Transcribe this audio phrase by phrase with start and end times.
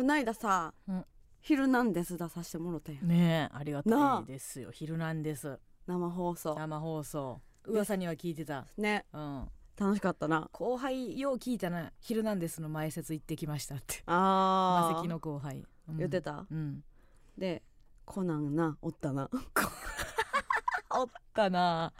[0.00, 1.04] こないださ、うん。
[1.42, 3.06] ヒルナンデス出させてもろたやん。
[3.06, 5.58] ねえありがたいですよ「ヒルナンデス。
[5.86, 6.54] 生放」送。
[6.54, 7.40] 生放送。
[7.66, 8.66] 噂には聞いてた。
[8.78, 9.04] ね。
[9.12, 9.48] うん。
[9.78, 10.48] 楽しかったな。
[10.52, 14.02] 後輩よう聞いたな「ヒルナンデス」の前説行ってきましたって。
[14.06, 15.98] あマセキの後輩、うん。
[15.98, 16.46] 言ってた？
[16.50, 16.82] うん。
[17.36, 17.62] で
[18.06, 19.28] コナンなおったな。
[20.90, 21.92] おったな。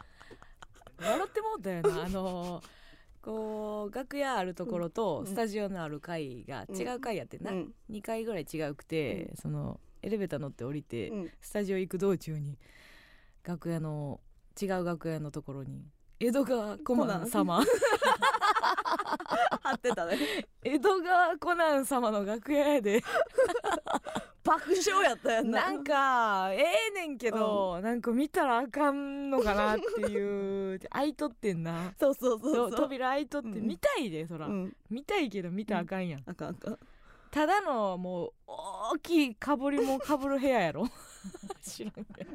[0.99, 2.03] 笑ってもうたよな。
[2.05, 2.63] あの
[3.21, 5.27] こう楽屋あるところとうん。
[5.27, 7.73] スタジオのある階が違う階やってんな、うん。
[7.89, 11.31] 2階ぐらい違うくて、そのエレベーター乗って降りて、うん。
[11.39, 12.57] スタジオ行く道中に
[13.43, 14.19] 楽屋の
[14.61, 15.85] 違う楽屋のところに
[16.19, 17.63] 江戸川コナン様。
[19.61, 20.17] 貼 ってたね。
[20.63, 23.03] 江戸川コナン様の楽屋やで
[24.43, 25.61] 爆笑やったやんな。
[25.61, 31.93] なんかええねんけど、なんか見たらあかんのかなっていう開いとってんな。
[31.99, 33.67] そうそうそう扉開いとってうん。
[33.67, 34.75] 見たいでそら、うん。
[34.89, 36.49] 見たいけど見たらあかんやん、あかん。
[36.49, 36.79] あかん
[37.29, 40.85] ただのもう大きいかぶりもかぶる部屋やろ。
[41.61, 41.93] 知らん。
[41.93, 42.31] けど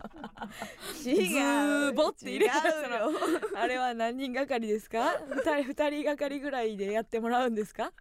[1.05, 3.11] 違ズーボって入れた違うよ。
[3.61, 5.20] あれは何人がかりですか？
[5.29, 7.83] 二人二人がかりぐらいでやってもらうんですか？
[7.83, 7.93] は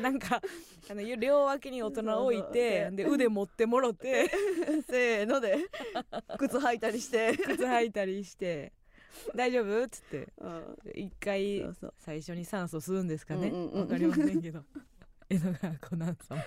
[0.00, 0.40] なんか
[0.90, 4.30] あの両脇に大人置いてでで腕持ってもろて。
[4.88, 5.58] せーので。
[6.38, 7.36] 靴履いたりして。
[7.36, 8.72] 靴履いたりして
[9.34, 10.28] 「大丈夫?」っつって。
[10.38, 10.78] うん。
[10.94, 11.66] 一回
[11.98, 13.50] 最初に酸素吸うんですかね。
[13.72, 14.64] わかりませんけど。
[15.30, 16.44] 江戸川コナン様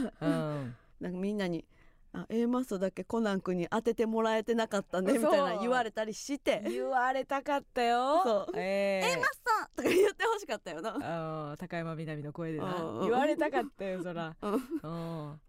[0.00, 0.26] なう
[0.64, 0.76] ん。
[1.00, 1.64] なんかみんなに
[2.16, 6.62] 「あ A マストだけコナン君に当ててもらえてなかったね」みたいな言われたりして。
[6.66, 8.22] 言われたかったよ。
[8.24, 8.52] そう。
[8.56, 9.42] ええ A マス
[9.74, 11.54] トとか言ってほしかったよな。
[11.58, 12.74] 高山みなみの声でな。
[12.74, 14.34] うん言われたかったよそら。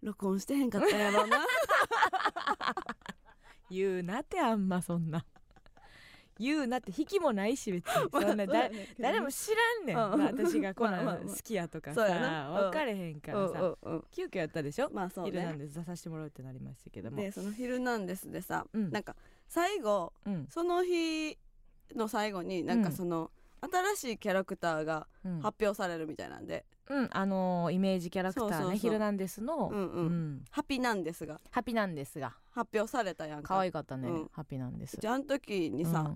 [0.01, 1.45] 録音してへんかったんやろうな。
[3.71, 5.25] 言うなってあんまそんな
[6.39, 8.09] 言うなって引きもないし別に。
[8.11, 10.19] そんなだ誰も知らんねん、うん。
[10.19, 11.23] まあ私がコナまあまあまあ。
[11.23, 14.03] ン好きやとかさ分かれへんからさ、うんうんうん。
[14.11, 15.31] 急遽やったでしょ、まあそうね。
[15.31, 17.17] ヒルナンデス出させてもらうってなりましたけども。
[17.17, 18.91] でその「ヒルナンデス」でさ、うん。
[18.91, 19.16] なんか
[19.47, 20.47] 最後うん。
[20.49, 21.38] その日
[21.95, 23.31] の最後になんかその、
[23.62, 26.66] 新しいキャラクターがうん、発表されるみたいなんで。
[26.89, 30.45] うん、あのーイメージキャラクターねヒルナンデスの、うんうん。
[30.51, 31.41] ハピなんですが。
[31.51, 32.33] ハピなんですが。
[32.51, 33.50] 発表されたやんか。
[33.50, 34.29] 可愛かったね、うん。
[34.31, 34.97] ハピなんです。
[35.00, 36.13] じゃああの時にさ、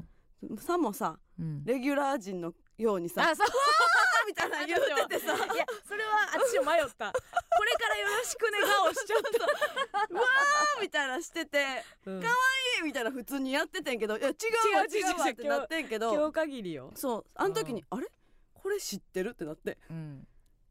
[0.60, 1.46] さもさうん。
[1.46, 3.48] うんレギュラー陣のようにさあそう。
[4.28, 4.80] みたいなの言う
[5.10, 5.36] ててさ。
[5.36, 7.12] いやそれは私も迷った。
[7.12, 9.20] これからよろしくね顔しちゃっ
[10.82, 12.22] みたいなしててた、うん。
[12.22, 12.28] か
[12.80, 14.34] えみたいな普通にやっててんけどいや違
[14.74, 17.26] うわ違う違う違うわってなってんけど今日限りよ、そう。
[17.36, 18.08] あの時にあれ？
[18.54, 19.30] これ知ってる？
[19.30, 19.78] ってなって。
[19.90, 20.28] うん。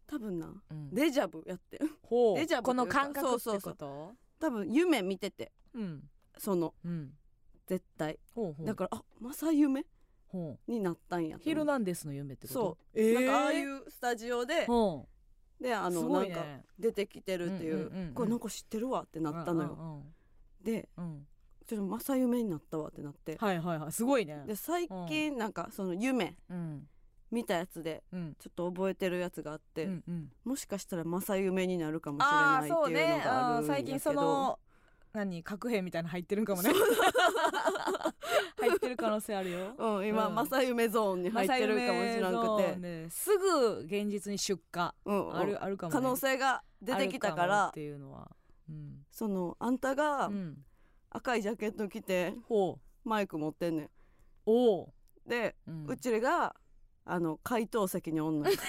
[0.07, 3.73] 多分なうん、デジャブやってデジャブこの感覚ってそうそうそう。
[3.75, 5.53] こと多分夢見てて。
[5.75, 6.11] うん。
[6.39, 7.13] そのうん
[7.71, 8.19] 絶対。
[8.65, 9.87] だからあ正夢？
[10.67, 12.61] になったんやとヒルナンデスの夢ってこと？
[12.61, 13.01] そう。
[13.01, 15.07] えなんかああいうスタジオでほ
[15.61, 16.45] であのなんか
[16.79, 17.77] 出てきてるっていう。
[17.77, 18.15] んうんうんううん。
[18.15, 20.03] これなんか知ってるわってなったのよ。
[20.63, 21.13] でうんうん。
[21.13, 21.27] うん。
[21.67, 23.37] ちょっと正夢になったわってなって。
[23.39, 23.93] はいはいはい。
[23.93, 24.43] すごいね。
[24.47, 26.89] で最近なんかその夢うん。
[27.31, 28.37] 見たやつでうん。
[28.41, 30.33] ちょっと覚えてるやつがあって、うんうん。
[30.45, 33.31] もしかしたら正夢になるかもしれないっていうのがあるんやけど。
[33.31, 34.59] あー最近その
[35.13, 36.71] 何核兵みたいなの入ってるんかもね。
[38.61, 39.75] 入ってる可能性あるよ。
[39.77, 40.35] うん、今、うん。
[40.35, 44.91] 正夢ゾーンに入ってるかもしれなくて、ね、すぐ現実に出荷。
[45.05, 45.37] うんうん。
[45.37, 48.31] あるあるかも、ね、可能性が出てきたからっていうのは。
[48.69, 50.65] うん、そのあんたがうん、
[51.11, 53.87] 赤いジャケット着てほマイク持ってんねん。
[53.87, 53.91] う
[54.47, 54.95] おお、
[55.27, 56.55] で、う、うんちらが
[57.05, 58.57] あの回答席におんのよ。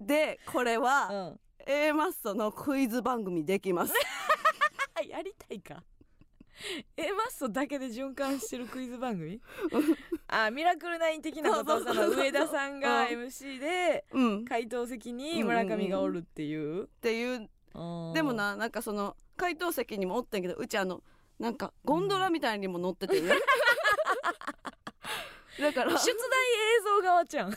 [0.00, 3.92] でこれうはん A マッソのクイズ番組できます。
[4.94, 5.82] あ やりたいか。
[6.96, 9.40] A マッソだけで循環してるクイズ番組？
[10.28, 13.08] あミラクルナイン的なことその上田さんがうん。
[13.24, 14.40] MC でうん。
[14.40, 17.48] っ回答席に村上がおるっていう、ていう。
[18.14, 21.02] でもななんかその回答席にもおってんけどうちあの
[21.38, 23.28] なんかゴンドラみたいにも乗っててね、
[25.58, 25.90] だから。
[25.96, 27.56] 出題映像側ちゃん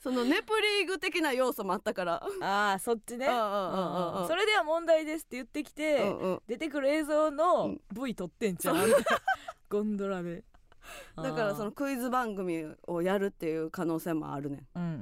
[0.00, 2.26] そのネプリーグ的な要素もあったから。
[2.40, 3.26] ああそっちね。
[3.26, 3.76] うんうんう
[4.18, 6.42] んうんそれでは問題ですって言ってきて、うんうん。
[6.46, 8.76] 出てくる映像うのん V 撮ってんちゃう、
[9.68, 10.44] ゴンドラで。
[11.16, 14.66] だからそのクイズ番組をやるっていう可能性もあるねん。
[14.74, 14.94] うんうんう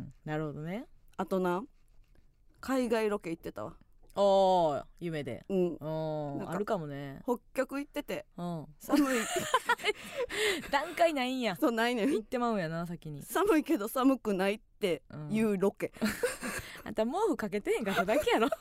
[0.00, 0.14] ん。
[0.24, 0.86] なるほどね。
[1.16, 1.64] あとな
[2.60, 3.74] 海外ロケ行ってたわ
[4.16, 5.44] おー夢で。
[5.48, 5.76] うん。
[5.80, 7.20] おなんかあるかもね。
[7.24, 8.26] 北極行ってて。
[8.36, 8.66] うん。
[8.78, 9.02] 寒い。
[10.70, 11.56] 段階ないんや。
[11.56, 12.10] そうないねん。
[12.10, 13.22] 行ってまうんやな先に。
[13.22, 15.92] 寒いけど寒くないっていうロケ、
[16.84, 18.48] あんた毛布かけてへんかっただけやろ。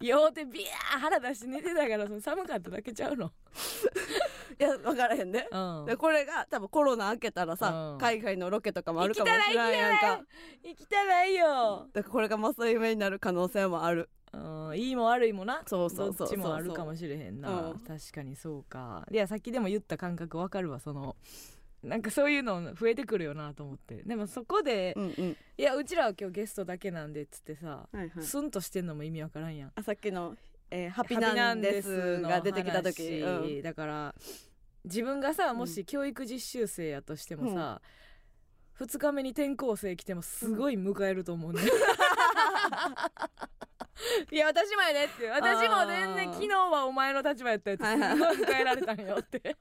[0.00, 3.32] 両手ビヤー腹出して寝てたからその寒かっただけちゃうの
[4.58, 5.86] いや分からへんでうん。
[5.86, 7.98] でこれが多分コロナ明けたらさ、うん。
[7.98, 10.20] 海外のロケとかもあるかもしれないやんか。
[10.64, 11.86] 行きたないよ。
[11.92, 14.10] だからこれがマサ夢になる可能性もある。
[14.32, 14.38] う
[14.72, 14.78] ん。
[14.78, 15.62] いいも悪いもな。
[15.66, 16.26] そうそうそうそう。
[16.26, 17.78] どっちもあるかもしれへんな、うん。
[17.78, 19.06] 確かにそうか。
[19.10, 21.16] いやさっきでも言った感覚わかるわその
[21.82, 24.02] なんかそういうの増えてくるよなと思って。
[24.02, 25.36] でもそこで、うんうん。
[25.56, 28.22] いやうちらは今日ゲストだけなんでっつってさ、はいはい。
[28.22, 29.72] スンとしてんのも意味わからんやん。
[29.74, 30.34] あさっきの、
[30.70, 33.62] えーハピなんですが出てきた時、うん。
[33.62, 34.14] だから
[34.84, 37.80] 自分がさもし教育実習生やとしてもさ、
[38.78, 41.60] 2日目に転校生来てもすごい迎えると思うね、
[44.30, 45.28] いや私もやねって。
[45.28, 49.56] 私も全然昨日はお前の立場やったやつ迎えられたんよって。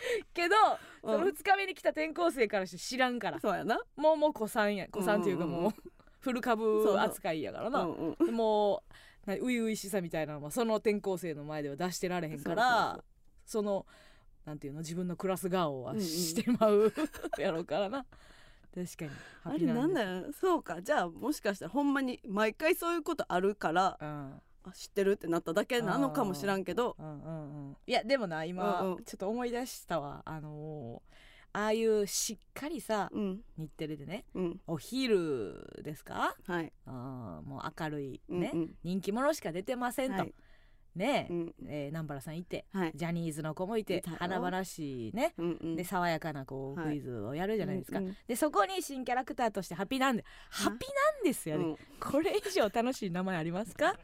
[0.32, 0.56] けど
[1.02, 3.40] そのうん2日目に来た転校生からして知らんから。
[3.40, 3.80] そうやな。
[3.96, 5.72] もうもう子さんや子さんっていうかうんうんうんもう
[6.20, 8.34] フル株扱いやからな、うんうん。
[8.34, 8.82] も
[9.26, 13.02] うな初々しさみたいなのはその転校生の前では出してられへんから
[13.44, 13.86] その
[14.44, 14.80] なんていうの？
[14.80, 16.04] 自分のクラス顔はうんうん。
[16.04, 16.92] してまう、
[17.38, 18.06] やろうからな。
[18.74, 19.10] 確かに。
[19.44, 20.80] あれなんだよ、よそうか。
[20.80, 24.40] じゃあもしかしたらほんまに毎回そういうことあるからうん。
[24.62, 26.94] あ知ってるってなっただけなのかもしらんけど。
[26.98, 29.04] うんうんうん、いやでもな今、うんうん。
[29.04, 30.22] ちょっと思い出したわ。
[30.24, 31.14] あのー
[31.52, 33.42] ああいうしっかりさうん。
[33.58, 34.60] 日テレでねうん。
[34.68, 36.36] お昼ですか？
[36.46, 36.72] はい。
[36.86, 38.52] あーもう明るいうんね、
[38.84, 40.34] 人気者しか出てませんと、はい
[40.96, 41.54] ねえ、うん。
[41.66, 42.92] えー南原さんいてはい。
[42.94, 50.16] ジャニーズの子もいて華々しいねうんうんで爽やかなこうはいクイズをやるじゃないですか、うんうんでそこに新キャラクターとしてハッピーなん。
[50.16, 51.76] でハッピーなんですやで、うん。
[52.00, 53.94] これ以上楽しい名前ありますか？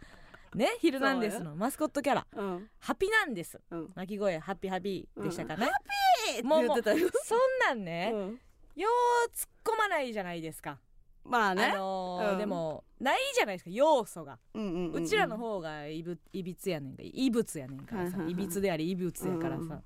[0.54, 2.26] ね「ヒルナンデス」のマスコットキャラ。
[2.34, 2.70] うん。
[2.78, 3.92] ハッピーなんですうん。
[3.94, 7.08] 鳴き声ハッピーハッピーでしたかね、ってもう言ってたよ。
[7.24, 8.40] そんなんね、うん。
[8.76, 8.88] よ
[9.26, 10.78] う突っ込まないじゃないですか、
[11.28, 11.64] まあね。
[11.64, 12.38] あのーうん。
[12.38, 17.02] でもないじゃないですか要素が、うんうんうちらの方がいぶいびつやねんか。
[17.02, 18.32] 異物やねんからさ、はいはいはい。
[18.32, 19.80] いびつであり異物やからさ、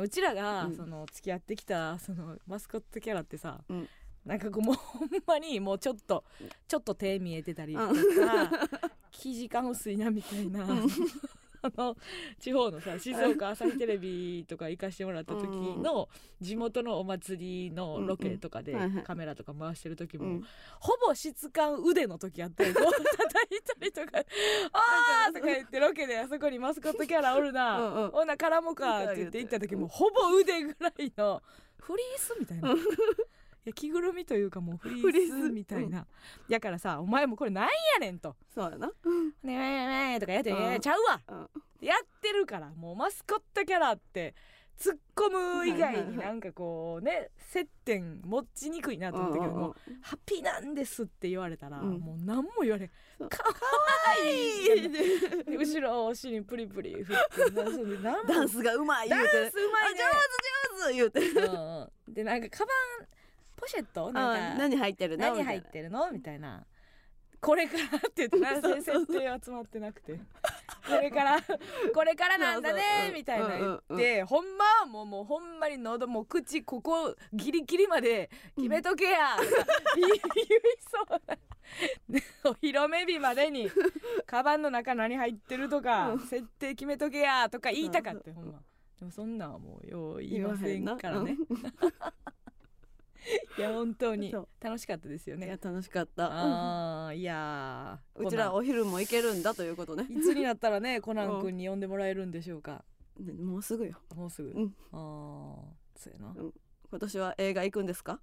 [0.00, 0.76] うちらが、うん。
[0.76, 3.88] その付き合ってきたそのマスコットキャラってさ、うん。
[4.24, 6.24] なんかこうもうほんまにもうちょっと
[6.66, 7.96] ちょっと手見えてたりとか、う
[9.10, 10.88] 生地感薄いなみたいな、うん
[11.62, 11.96] あの
[12.38, 16.08] 地方のさ 静岡朝日テレビとか行かしてもらった時の
[16.40, 20.44] 地元のお祭りのロケとかでカメラとか回してる時も、うん。
[20.80, 22.84] ほぼ質感腕の時あったよこう
[23.16, 24.18] 叩いたりとか
[24.72, 31.42] 「あー!」とか言ってロケであそこにマスコットキャラおるなほな絡もうかって言って行った時もほぼ腕ぐらいの
[31.78, 32.74] フリースみたいな。
[33.72, 35.50] 着ぐるみというかもうフリースース。
[35.50, 36.06] みたいな、
[36.48, 37.70] やからさお前もこれなんや
[38.00, 38.36] ねんと。
[38.54, 38.88] そうやな
[39.42, 40.58] 「ねえねえねえ」とかやって「うん。
[40.58, 41.20] いやちゃうわ。
[41.28, 41.86] うん。
[41.86, 44.34] やってるからもうマスコットキャラって
[44.76, 51.98] 突っ込む以外になんかこうね接点持ちにくいなと思ったけども、ハッピーなんですって言われたら、うん。
[51.98, 52.88] もう何も言われん。
[53.28, 53.54] かわ
[54.24, 57.16] いいで後ろお尻プリプリ振っ
[57.46, 59.32] てダンスがうまい言うて。
[59.32, 60.00] ダンスうまいね。
[60.80, 61.20] 上手言うて。
[61.20, 62.14] うんうん。
[62.14, 62.72] でなんかカバ
[63.02, 63.06] ン
[63.58, 64.12] ポシェット？
[64.12, 65.26] なんあか何入ってるの？
[65.26, 66.10] 何入ってるの？
[66.10, 66.64] みたいな。
[67.40, 70.18] これからって言って何先設定集まってなくて。
[70.88, 71.38] これから
[71.94, 72.82] これからなんだね
[73.14, 80.20] みたいな言っうんてほんまはもうもうほんまに喉もう口ここギリギリまで決めとけやとか言い
[80.90, 81.36] そうな。
[82.08, 83.70] でお披露目日までに
[84.26, 86.20] カバンの中何入ってるとかうん。
[86.20, 88.62] 設定決めとけやとか言いたかったほんま。
[88.98, 91.36] でもそんなんはもうよう言いませんからね
[93.58, 94.32] いや本当に。
[94.60, 95.46] 楽しかったですよね。
[95.46, 96.28] いや楽しかった。
[96.30, 100.06] あーいやーうちらお昼も行けるんだということね。
[100.10, 102.84] いつになったらねコナン君に呼んでもらえるんでしょうか。
[103.18, 104.00] ねもうすぐよ。
[104.14, 104.74] もうすぐ、うん。
[104.92, 106.54] ああそうやな、うん。
[106.90, 108.20] 今年は映画行くんですか？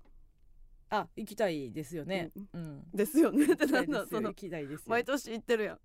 [0.89, 2.31] あ行きたいですよね。
[2.53, 3.45] うん、ですよね。
[3.53, 4.33] って ないんだその
[4.85, 5.79] 毎年行ってるやん。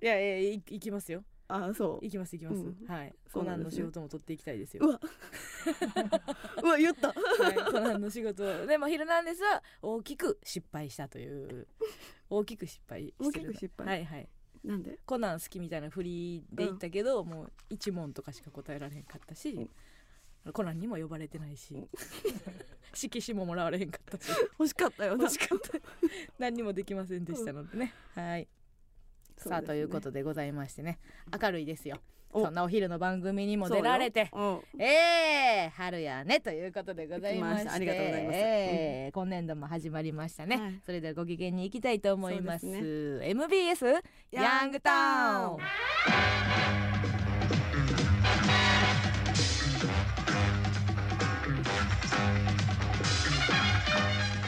[0.00, 2.04] いやいやい行きますよあそう。
[2.04, 3.14] 行きます行きます、うんはい。
[3.32, 4.86] コナンの仕事も取っていきたいですよ。
[4.86, 5.00] うわ。
[6.62, 7.08] うわ言った。
[7.08, 8.66] はい、コナンの仕事。
[8.66, 11.66] でも「ヒルナンデス」は大きく失敗したという。
[12.30, 13.50] 大きく失敗してる。
[13.50, 13.86] 大きく失敗？
[13.86, 14.28] はいはい。
[14.64, 14.98] なんで？
[15.06, 19.70] コナン好きみたいな振りで言ったけど、もう一問とかしか答えられへんかったし、
[20.52, 21.88] コナンにも呼ばれてないし
[22.94, 24.30] 色紙ももらわれへんかったし。
[24.58, 25.78] 欲しかったよな欲しかった。
[26.38, 28.48] 何にもできませんでしたのでね、はい
[29.38, 30.98] さあということでございましてね。
[31.40, 31.98] 明るいですよ。
[32.32, 32.44] お。
[32.44, 34.30] そんなお昼の番組にも出られて。
[34.78, 36.40] えー、春やね。
[36.40, 37.68] ということでございまして。
[37.70, 38.36] ありがとうございます。
[38.36, 40.80] えー今年度も始まりましたね、はい。
[40.84, 42.66] それではご機嫌に行きたいと思います。
[42.66, 43.86] そうで MBS
[44.30, 45.58] ヤングタウン。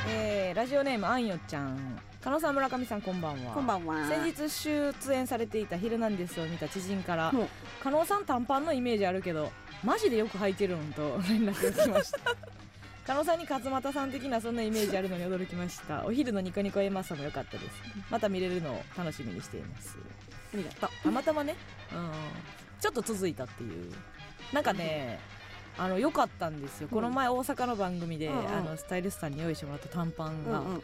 [0.09, 3.55] えーラジオネームあんよちゃん加納さん村上さんこんばんは。
[3.55, 4.07] こんばんは。
[4.07, 7.49] 先日出演されていた「ヒルナンデス」を見た知人からうん。
[7.83, 9.51] 加納さん短パンのイメージあるけど
[9.83, 12.19] マジでよく履いてるのと 連絡が来ました。
[13.07, 16.05] 加納さんに勝俣さん的なそんなイメージあるのに驚きました。
[16.05, 17.83] お昼のニコニコエマさも良かったです。
[18.11, 19.97] また見れるのを楽しみにしています。
[20.53, 20.91] ありがとう。
[21.03, 21.57] たまたまね。
[21.91, 22.11] うん。
[22.81, 23.95] ちょっと続いたっていう。
[24.53, 25.19] なんかね
[25.79, 26.89] あの良かったんですよ。
[26.89, 28.55] この前大阪の番組で、うんうん。
[28.55, 30.83] あのスタイリストさんに用意してもらった短パンが、うんうん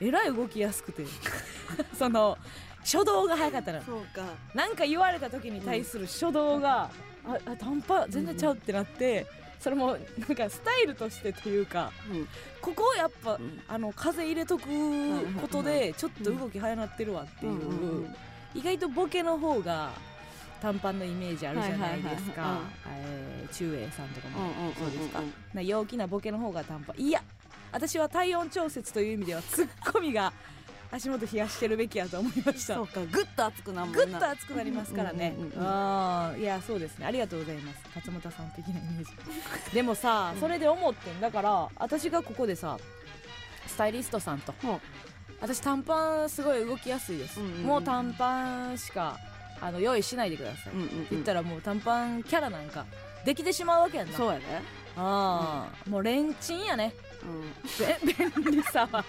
[0.00, 1.04] えらい動きやすくて。
[1.98, 2.38] その
[2.80, 3.82] 初動が早かったの。
[3.82, 4.22] そうか。
[4.54, 6.90] なんか言われた時に対する初動が、
[7.26, 9.26] ああ短パン全然ちゃうってなって、
[9.60, 12.28] それもなんかスタイルとしてというかうん。
[12.60, 13.60] ここをやっぱ、うん。
[13.68, 14.64] あの風入れとく
[15.40, 18.16] ことでちょっと動き早なってるわっていう,、うんうんうん。
[18.54, 19.90] 意外とボケの方が
[20.62, 22.60] 短パンのイメージあるじゃないですか。
[23.52, 24.40] 中英さんとかも。
[24.40, 25.20] うんうんうんうんそうですか。
[25.52, 27.22] な陽気なボケの方が短パンいや
[27.72, 30.32] 私は体温調節という意味ではツッコミが
[30.90, 32.76] 足元冷やしてるべきやと思いました。
[32.76, 35.34] そうかぐっと熱くなるもんぐなっと熱くなりますからね。
[35.36, 37.06] うんうんうんうんあーいやそうですね。
[37.06, 37.80] ありがとうございます。
[37.94, 39.74] 勝俣さん的なイメージ。
[39.74, 40.40] でもさうん。
[40.40, 42.78] それで思ってんだから私がここでさ
[43.66, 44.54] スタイリストさんと。
[44.62, 44.80] ほう。
[45.40, 47.62] 私短パンすごい動きやすいです、うんうんうん。
[47.64, 49.18] もう短パンしか
[49.60, 51.06] あの用意しないでください、うんうんうん。
[51.10, 52.86] 言ったらもう短パンキャラなんか
[53.24, 54.16] できてしまうわけやんな。
[54.16, 54.44] そうやで
[54.96, 59.04] ああ、もうレンチンやねうべ 便利さは。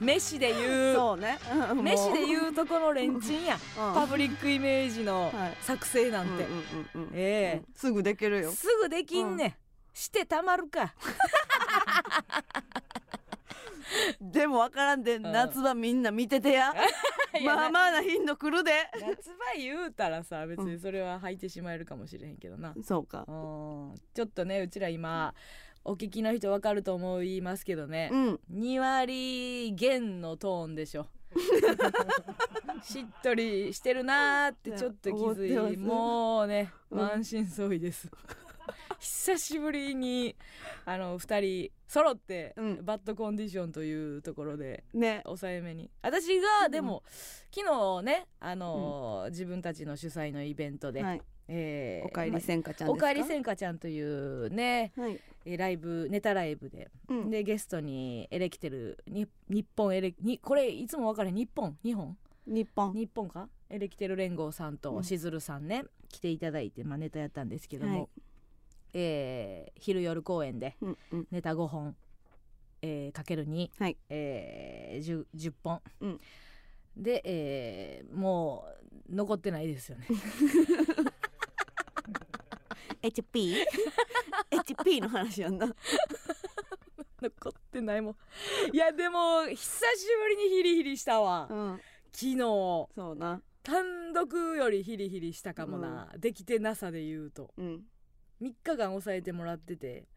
[0.00, 0.94] 飯でん言う。
[0.94, 1.38] そうね。
[1.70, 3.54] うん飯で言うとこのレンチンや。
[3.54, 3.58] う
[3.90, 3.94] ん。
[3.94, 5.56] パブリックイメージのはい。
[5.60, 7.10] 作成なんて、うんうんうんうん。
[7.14, 7.62] ええ。
[7.66, 7.74] うん。
[7.74, 8.50] すぐできるよ。
[8.52, 9.54] すぐできんね、ん、
[9.92, 10.94] してたまるか。
[14.20, 15.22] でもわからんでん。
[15.22, 16.72] 夏場みんな見ててや。
[17.44, 18.72] まあまあな頻度来るで。
[18.94, 23.24] 夏場言うたらさ別にそれは履いてしまえるかもしれへんけどな、そうか。
[23.28, 23.94] うん。
[24.14, 25.34] ちょっとねうちら今
[25.84, 28.40] お聞きの人わかると思いますけどね、うん。
[28.52, 31.06] 2割減のトーンでしょ。
[32.82, 36.98] しっとりしてるなーってちょっと気づ思ってもうねうん。
[36.98, 38.08] 満身創痍です。
[39.00, 40.36] 久しぶりに
[40.84, 42.84] あの2人揃って、うん。
[42.84, 45.22] バッドコンディションというところでね。
[45.24, 45.90] 抑えめに。
[46.00, 47.02] 私がでも、
[47.54, 53.06] 昨日ねあのー自分たちの主催のイベントで、はいえーおかえりせんかちゃんおですか？
[53.06, 55.20] かえりせんかちゃんというねはい。
[55.44, 56.90] えーライブネタライブで。
[57.08, 57.30] うん。
[57.30, 61.76] でゲストにエレキテルに日本エレにこれいつも分かる日本？
[61.84, 62.16] 日本？
[62.46, 62.92] 日本。
[62.94, 63.48] 日本か？
[63.70, 64.78] エレキテル連合さんうん。
[64.78, 68.08] としずるさんね、来ていただいて、まあ、ネタやったんですけども、はい。
[68.94, 71.26] えー昼夜公演でうんうん。
[71.30, 71.96] ネタ5本、
[72.82, 73.96] えーかける2、はい。
[74.10, 76.20] えー、10, 10本、うん。
[76.96, 78.64] で、えーも
[79.10, 80.06] う残ってないですよね
[83.02, 83.64] HP
[84.50, 85.74] HP の話やんな。
[87.20, 88.16] 残ってないもん。
[88.72, 91.48] いやでも久しぶりにヒリヒリしたわ。
[91.50, 91.80] うん。
[92.12, 92.36] 昨日。
[92.38, 93.42] そうな。
[93.62, 97.54] 単独よりヒリヒリしたかもな、できてなさで言うと。
[97.56, 97.86] うん。
[98.40, 100.08] 3日間抑えてもらってて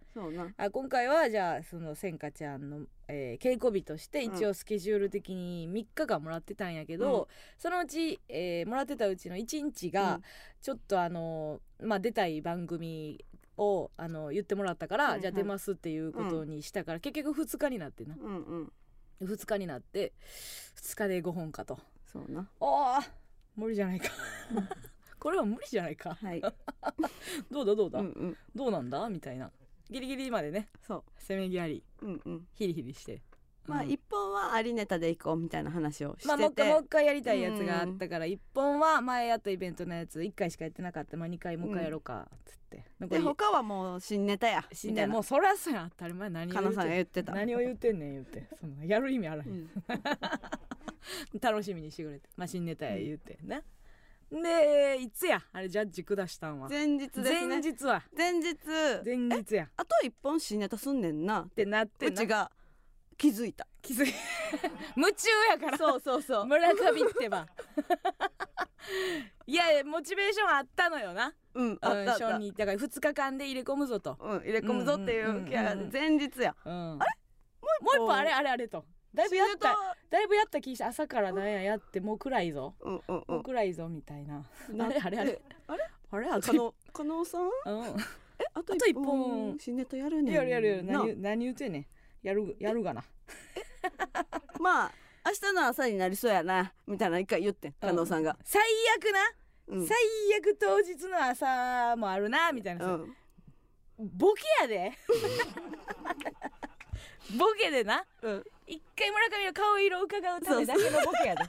[0.58, 2.80] あ今回はじゃあそのせんかちゃんの、
[3.10, 7.26] えー稽古日として一応スケジュール的に3日間もらってたんやけど、うん。
[7.58, 10.22] そのうち、えーもらってたうちの1日が、うん。
[10.62, 13.24] ちょっとあのまあ出たい番組
[13.58, 18.16] をあの言ってもらったから、はいはいじゃあ出ますっていうことにしたから、結局2日になってな。
[18.18, 18.72] うんうん。
[19.24, 20.14] 2日になって
[20.78, 21.78] 2日で5本かと。
[22.06, 22.48] そうな。
[22.62, 23.10] あー
[23.56, 24.10] 無理じゃないか。
[25.20, 26.16] これは無理じゃないか。
[26.16, 26.42] はい。
[27.52, 28.38] どうだどうだ、うんうん。
[28.56, 29.10] どうなんだ？
[29.10, 29.52] みたいな
[29.90, 32.48] ギリギリまでねそせめぎ合いううんうん。
[32.54, 33.22] ヒリヒリして。
[33.68, 36.28] まあうん一本はありネタでいこうみたいな話をしてて。
[36.28, 41.18] まあもう一回もう一回やりたいやつがあったから1本は前やったイベントのやつ1回しかやってなかった。
[41.18, 45.08] まあ2回もう一回やろうかっつって、残りで他はもう新ネタや死みたいな。
[45.08, 47.34] んでもうそらそうや当たり前何を言ってた。
[47.34, 48.48] 何を言ってんねん言って。
[48.60, 49.56] そのやる意味あらへ、うん。
[49.58, 49.70] ん
[51.42, 52.30] 楽しみにしてくれて。
[52.36, 53.40] まあ新ネタや言うて。
[53.44, 53.62] な、
[54.32, 55.42] でいつや？
[55.54, 56.70] あれジャッジ下したんは。
[56.70, 57.48] 前日ですね。
[57.48, 58.04] 前日は。
[58.18, 58.58] 前日。
[59.06, 59.66] 前日や。
[59.66, 61.48] っあと一本新ネタすんねんな。
[61.56, 62.12] てなってな。
[62.12, 62.52] うちが
[63.18, 63.68] 気づいた。
[63.82, 64.14] 気づい
[64.98, 65.78] 夢中やから。
[65.78, 66.46] そうそうそう。
[66.46, 67.48] 村上ってば。
[69.48, 71.34] いやモチベーションあったのよな。
[71.54, 72.28] うんあったあった。
[72.32, 76.56] 初日だから2日間で入れ込むぞと、うん入れ込むぞっていう気合がうんうんうん前日や。
[76.66, 78.86] うん、もうもう一本あれあれあれと
[79.16, 79.76] だいぶやった。
[80.10, 85.18] だいぶやった気して朝からなんややってもう暗いぞ、うんうんうもうん暗いぞみたいな、な あれあれ。
[85.20, 85.32] あれ？
[85.32, 86.28] であれあれ。
[86.30, 87.44] あ加納加納さん？
[87.44, 87.50] うん。
[88.38, 89.06] えあと一一本。
[89.06, 90.36] 本新ネタやるねん。
[90.36, 91.86] やるやる何何言うてんねん。
[92.22, 93.04] やるやるがな。
[94.60, 94.92] まあ
[95.26, 98.38] 明日の朝になりそうやなみたいな一回言ってん加納さんが。
[98.44, 98.62] 最
[98.98, 99.88] 悪な、うん。
[99.88, 99.98] 最
[100.40, 103.16] 悪当日の朝もあるなみたいなさ、うん。
[103.98, 104.92] ボケやで
[107.34, 108.06] ボケでな。
[108.22, 108.44] うん。
[108.68, 111.44] 一回村上の顔色を伺うためだけのボケやで。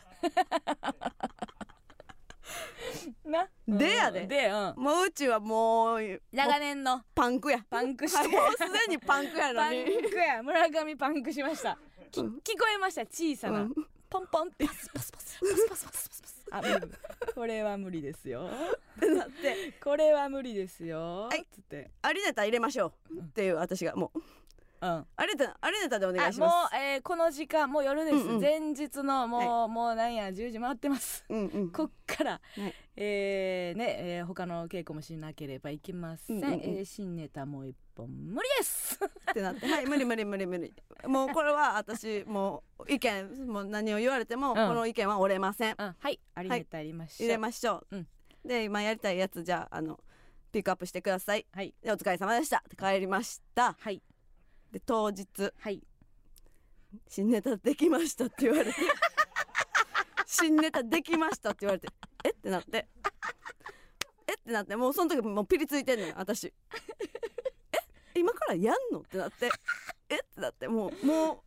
[3.24, 3.48] な。
[3.66, 4.22] でやで。
[4.22, 4.82] うんでうん。
[4.82, 7.02] もううちはもう長年の。
[7.14, 7.64] パンクや。
[7.68, 8.28] パンクして。
[8.28, 10.42] もうすでにパンクやのパンにクや。
[10.42, 11.78] 村上パンクしました。
[12.10, 12.26] きうん。
[12.38, 13.02] 聞こえました。
[13.02, 13.74] 小さな、うん。
[14.08, 14.48] ポンポン。
[14.48, 16.36] ってパスパスパスパスパスパスパスパス。
[16.52, 16.62] あ
[17.34, 18.48] これは無理ですよ。
[18.96, 19.72] ってなって。
[19.82, 21.22] これは無理ですよ。
[21.22, 21.44] はい。
[21.52, 21.90] つって。
[22.02, 23.18] アリネタ入れましょう。
[23.18, 24.22] っていう私がもう
[24.80, 25.06] うん。
[25.16, 26.74] アリネタアリネタでお願あいします。
[26.74, 28.40] もう、えーこの時間もう夜です、うんうん。
[28.40, 31.24] 前日のもう、もうなんや10時回ってます。
[31.28, 31.70] うんうん。
[31.70, 32.74] こっから、はい。
[32.96, 36.60] えーね、えー他の稽古もしなければいけません、うんうんうん。
[36.60, 38.98] えー新ネタもう一本無理です。
[39.30, 39.66] ってなって。
[39.66, 40.74] はい無理無理無理無理。
[41.06, 45.74] もうこれは私もう意見もう何を言われても、この意見は折れません。
[45.78, 48.08] うんはいありネタやりましょう、入れましょう、うん。
[48.44, 49.98] で今やりたいやつじゃああの
[50.52, 51.46] ピックアップしてください。
[51.52, 51.74] はい。
[51.82, 52.62] でお疲れ様でした。
[52.78, 53.76] 帰りました。
[53.78, 54.02] はい
[54.72, 55.26] で当日。
[55.58, 55.82] はい。
[57.08, 58.72] 新ネタできましたって言われて。
[60.26, 61.88] 新ネタできましたって言われて。
[62.24, 62.30] え？
[62.30, 62.88] ってなって。
[64.26, 64.34] え？
[64.34, 64.76] ってなって。
[64.76, 66.46] もうその時もうピリついてんのよ私。
[66.46, 66.52] え？
[68.18, 69.00] 今からやんの？
[69.00, 69.50] ってなって。
[70.08, 70.16] え？
[70.16, 70.68] ってなって。
[70.68, 71.44] もうも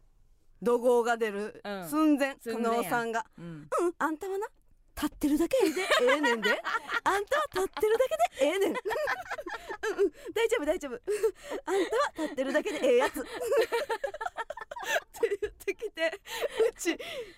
[0.62, 1.62] う怒号が出る。
[1.64, 1.90] うん。
[1.90, 2.36] 寸前。
[2.36, 3.26] 加寸前や納さんが。
[3.38, 3.46] うん。
[3.46, 3.96] うん。
[3.98, 4.48] あんたはな
[5.02, 5.56] 立ってるだけ。
[5.64, 5.86] ええでえ
[6.18, 6.62] えねんで。
[7.04, 8.70] あんたは立ってるだけでええねん。
[8.70, 8.76] うん
[10.00, 10.12] うん。
[10.34, 10.94] 大丈夫大丈夫。
[10.94, 11.00] あん
[11.90, 13.22] たは立ってるだけでええやつ。
[13.22, 13.30] って
[15.42, 16.20] 言ってきて
[16.70, 16.98] うち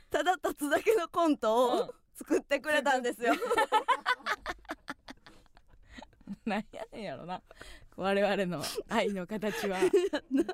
[0.10, 1.80] ただ立つだけのコントうん。
[1.82, 3.34] を作ってくれたんですよ、
[6.46, 7.41] なんやねんやろな。
[7.96, 9.80] 我々の愛の形は。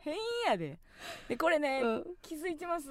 [0.01, 0.79] 変やで。
[1.27, 2.15] でこれね、うん。
[2.21, 2.87] 気づいてます？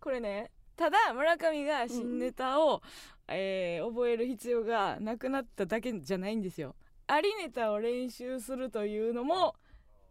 [0.00, 2.82] これねただ村上が新ネタを、
[3.28, 6.74] えー覚える必要がなくなっただけじゃないんですよ。
[7.06, 9.54] ありネタを練習するというのも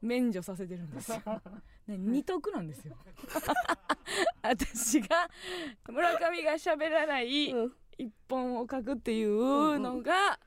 [0.01, 1.21] 免除させてるんですよ、
[1.87, 2.95] ね、二択なんですよ。
[4.41, 5.29] 私が
[5.87, 7.73] 村上が喋らないうん。
[7.97, 10.39] 一本を書くっていうのが、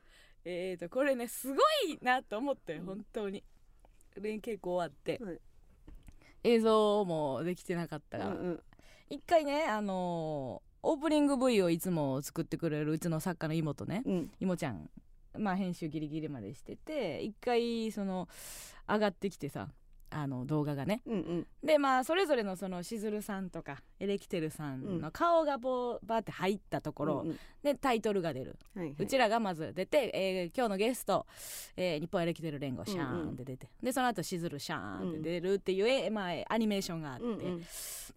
[0.44, 1.56] えーとこれねすご
[1.88, 3.44] いなと思って本当に。
[4.16, 5.40] 練稽古終わって、はい。
[6.44, 8.62] 映像もできてなかったから、うんうん
[9.10, 14.30] 一回ねあのーオープニング V をいつも作ってくれるうちの作家の妹ねうん。
[14.38, 14.90] 妹ちゃん
[15.38, 18.28] まあ編集ギリギリまでしてて一回その
[18.86, 19.68] 上がってきてさ
[20.10, 21.00] あの動画がね。
[21.06, 21.46] うんうん。
[21.66, 27.38] でまあそれぞれのそのしずるさんとかエレキテルさんの顔がこうバーって入ったところ、うんうん。
[27.62, 28.94] でタイトルが出る、はいはい。
[28.98, 31.26] うちらがまず出て、えー今日のゲスト、
[31.76, 37.58] えー日本エレキテル連合シャーンって出て、でその後しずるシャーンって出るっていう、えまあ、アニメーションがあって、うんうん。
[37.60, 37.66] で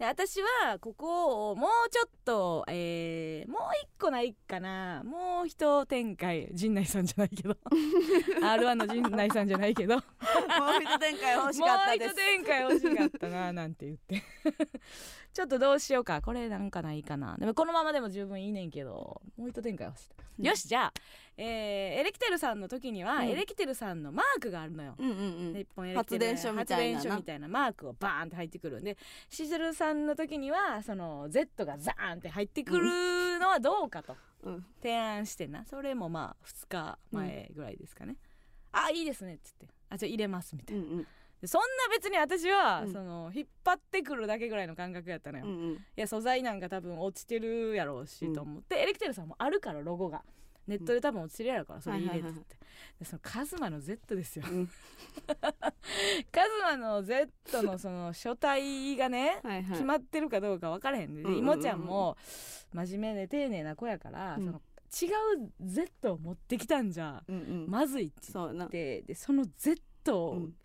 [0.05, 5.03] 私はここをもうちょっと、えーもう一個ないかな。
[5.03, 7.55] もう一展開陣内さんじゃないけど。
[8.41, 9.95] R1 の陣内さんじゃないけど。
[9.95, 10.01] も
[10.57, 12.11] うもう一展開欲しかったです。
[12.11, 14.23] 一展開欲しかったななんて言って
[15.37, 16.19] ちょっとどうしようか。
[16.19, 17.37] これなんかないかな。
[17.37, 19.21] でもこのままでも十分いいねんけど。
[19.37, 20.45] もう一展開欲しい、うん。
[20.47, 20.93] よしじゃあ、
[21.37, 23.27] えーエレキテルさんの時には、うん。
[23.27, 25.21] エレキテルさんのマークがあるのよ、うんうんう
[25.51, 25.53] ん。
[25.53, 28.81] 日本エレキテル発電所みたいなみたいなマークをバーンって入ってくる。
[28.81, 28.97] んで
[29.29, 34.15] しずるさんの時にはその Z がザーンって入ってくるのはどうかと。
[34.41, 34.65] うん。
[34.81, 35.65] 提案してな。
[35.65, 38.15] それもまあ2日前ぐらいですかね、
[38.71, 39.35] あいいですね。
[39.35, 39.67] っつって。
[39.89, 41.01] あじゃあ入れますみたいな、うんうん。
[41.03, 41.07] で
[41.45, 42.93] そんな別に私は、うん。
[42.93, 45.85] その引っ張ってくるだけぐらいの感覚やったのよ、いうんうん。
[45.95, 50.23] や素材なんか多分落ちてるやろうしうんと思って、エレキテルさんもあるからロゴが。
[50.67, 52.39] ネットで多分落ちてるやろからそれ入れてって、はいはい。
[52.39, 52.45] はい
[52.99, 54.45] でそのカズマの Z ですよ。
[54.51, 54.67] うん。
[56.31, 57.31] カズマの Z
[57.63, 59.71] のその書体がね、はいはい。
[59.71, 62.17] 決まってるかどうか分からへんで、うんうんうん妹ちゃんも
[62.73, 64.45] 真面目で丁寧な子やから、うん。
[64.45, 64.61] その
[65.01, 67.69] 違う Z を持ってきたんじゃうんうん。
[67.69, 70.55] まずいって言ってでその Z を,、うん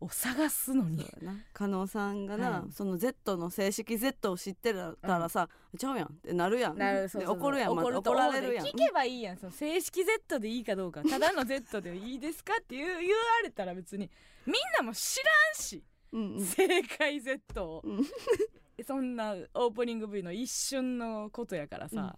[0.00, 1.04] を探すのに。
[1.52, 2.72] 加納さんがな、はい。
[2.72, 6.78] その Z の正式 Z を知ってたらさ、ちゃうやんってなるやん。
[6.78, 7.88] なるそう怒るやんまた。
[7.88, 8.66] 怒ると怒られるやん。
[8.66, 9.38] 聞けばいいやん。
[9.38, 11.02] その正式 Z でいいかどうか。
[11.02, 13.02] ただの Z でいいですかって言う言わ
[13.42, 14.10] れたら別に
[14.46, 15.22] みんなも知ら
[15.60, 15.82] んし、
[16.12, 16.44] うんうん。
[16.44, 18.06] 正解 Z を、うん。
[18.86, 22.12] そんなオープニング V の一瞬のことやからさ、うん。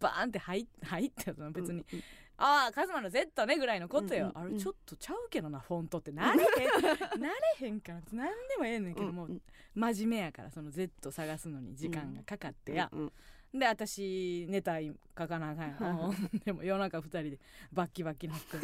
[0.00, 2.02] バーンって入っ入ったその別に、うん
[2.42, 4.52] ああカズマの Z ねぐらいのことよ、うんうんうん。
[4.54, 6.10] あれちょっとちゃうけどなフォントって。
[6.10, 6.82] なれへん
[7.20, 7.28] な
[7.60, 9.42] れへんから何でもええねんけども、うんうん。
[9.74, 13.12] 真面目やからその Z 探すのに時間がかかってや、うん
[13.54, 17.38] で私ネタ書かなあかんやん でも夜中2人で
[17.70, 18.56] バッキバキなって。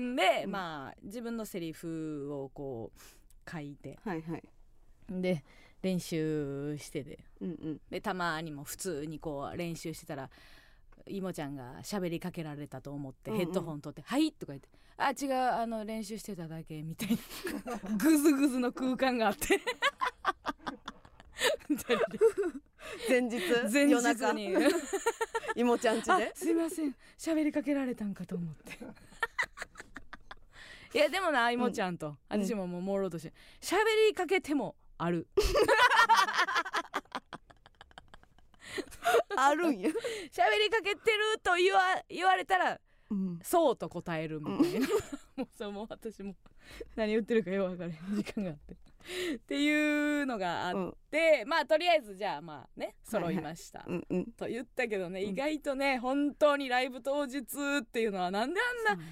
[0.00, 0.50] ん で、うん。
[0.50, 3.98] まあ自分のセリフをこう書いて。
[4.02, 4.42] はいはい。
[5.10, 5.44] で
[5.82, 7.18] 練習してて。
[7.40, 7.80] うんうん。
[7.90, 10.30] でたまにも普通にこう練習してたら
[11.08, 13.44] 妹ちゃんが喋りかけられたと思ってうんうん。
[13.44, 17.10] ヘッドホン取って「はい」とか言って「あ違うあの練習してただけ」みたい
[17.64, 17.76] な。
[17.96, 19.60] グズグズの空間があって。
[23.08, 23.40] 前日？
[23.72, 24.32] 前夜中？
[24.32, 24.54] 日 に
[25.56, 26.94] 妹ちゃんちあですいません。
[27.18, 28.78] 喋りかけられたんかと思って。
[30.94, 33.32] いやでもな妹ちゃんと、私ももう朦朧として。
[33.60, 33.76] 喋
[34.08, 35.26] りかけてもある
[39.36, 44.88] あるんや、喋りかけてると言わ言われたらうん、そうと答えるみたいな、
[45.36, 46.34] もうそうもう私も
[46.96, 48.76] 何言ってるかよく分からへん時間があって。
[49.36, 54.32] っていうのがあって、まあとりあえずじゃあまあね揃いました、うんうん。
[54.32, 55.28] と言ったけどね、うん。
[55.28, 59.04] 意外とね本当にライブ当日っていうのはなんであんな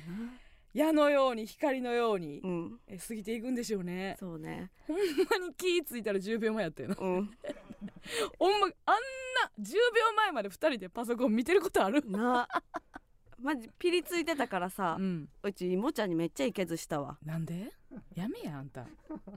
[0.74, 2.80] 矢のように光のようにうん。
[2.88, 4.16] え過ぎていくんでしょうね。
[4.18, 4.70] そうね。
[4.86, 5.02] ほんま
[5.46, 6.96] に気ぃついたら10秒前やったよな。
[6.98, 7.30] うん。
[8.38, 12.02] ほんまあんな10秒前まで2人でパソコン見てることある？
[12.10, 12.48] な
[13.44, 15.28] マジピリついてたからさう、ん。
[15.42, 17.18] うち妹ちゃんにめっちゃいけずしたわ。
[17.22, 17.70] なんで？
[18.14, 18.86] やめやあんた。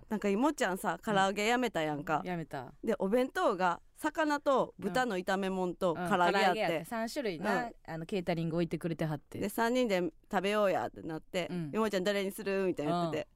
[0.10, 2.72] なんか妹ちゃんさ唐揚げやめたやんか、やめた。
[2.82, 6.10] でお弁当が魚と豚の炒め物とうん。
[6.10, 7.72] 唐揚げやって、や3種類な、うん。
[7.86, 9.40] あのケータリング置いてくれてはって。
[9.40, 13.28] で3人で食べようやってなってうん「妹ちゃんどれにする?」みたいな言ってて。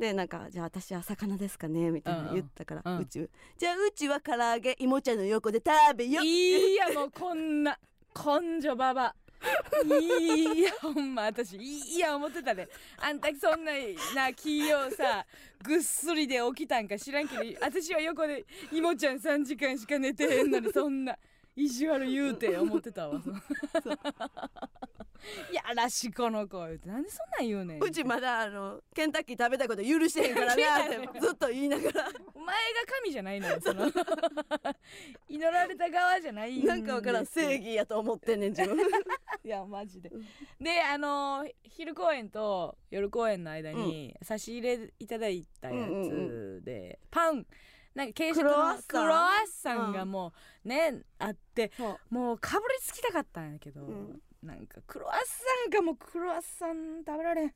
[0.00, 2.98] でなんか「じゃあ私は魚ですかね」みたいな言ったから、ううん。
[2.98, 3.30] うんち。
[3.56, 6.20] じゃあうちは唐揚げ妹ちゃんの横で食べよ。
[6.20, 7.78] ういいやもうこんな
[8.14, 9.14] 根性ババ
[10.00, 12.68] いいやほんま私いいや思ってたで。
[12.98, 13.72] あんたそんな
[14.14, 15.24] な気をさ
[15.62, 21.16] ぐっすりで起きたんか知らんけど私は横で「いもちゃん3時間しか寝てへんのにそんな
[21.56, 23.20] 意地悪言うて」思ってたわ。
[25.52, 27.82] やらしこの子なんでそんなん言うねん。
[27.82, 32.08] うちまだあのケンタッキー食べたこと許してへんからな ってずっと言いながら。
[32.34, 33.86] お前が神じゃないのよその。
[35.28, 38.76] 祈られた側じゃないんなんかわからん正義やと思ってんねん自分。
[39.44, 40.10] いやマジで。
[40.60, 47.46] であのー昼公演と夜公演の間に差し入れいただいたやつで、パン。
[47.94, 48.82] なんか軽食のクロワッサン。
[48.86, 50.32] クロワッサンがも
[50.64, 51.72] うね、あって
[52.10, 54.22] もうかぶりつきたかったんやけど、うん。
[54.42, 55.24] なんかクロワッサ
[55.66, 57.54] ンがもうクロワッサン食べられん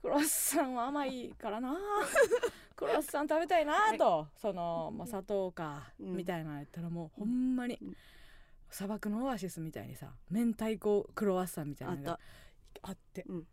[0.00, 1.76] クロワッサンは甘いからな。
[2.74, 4.28] クロワッサン食べたいなと。
[4.40, 6.16] その、まあ、砂糖か、うん。
[6.16, 7.96] みたいなのやったらもうほんまに、うん。
[8.70, 12.20] 砂漠のオアシスみたいにさ明太子クロワッサンみたいなのが
[12.82, 13.46] あって、うん。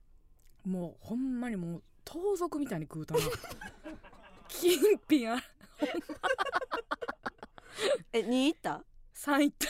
[0.64, 3.20] もうほんまにもう盗賊みたいに食うたな。
[4.48, 4.80] 金
[5.10, 5.44] 品あ
[8.14, 8.84] え2いった
[9.14, 9.68] ？3いった。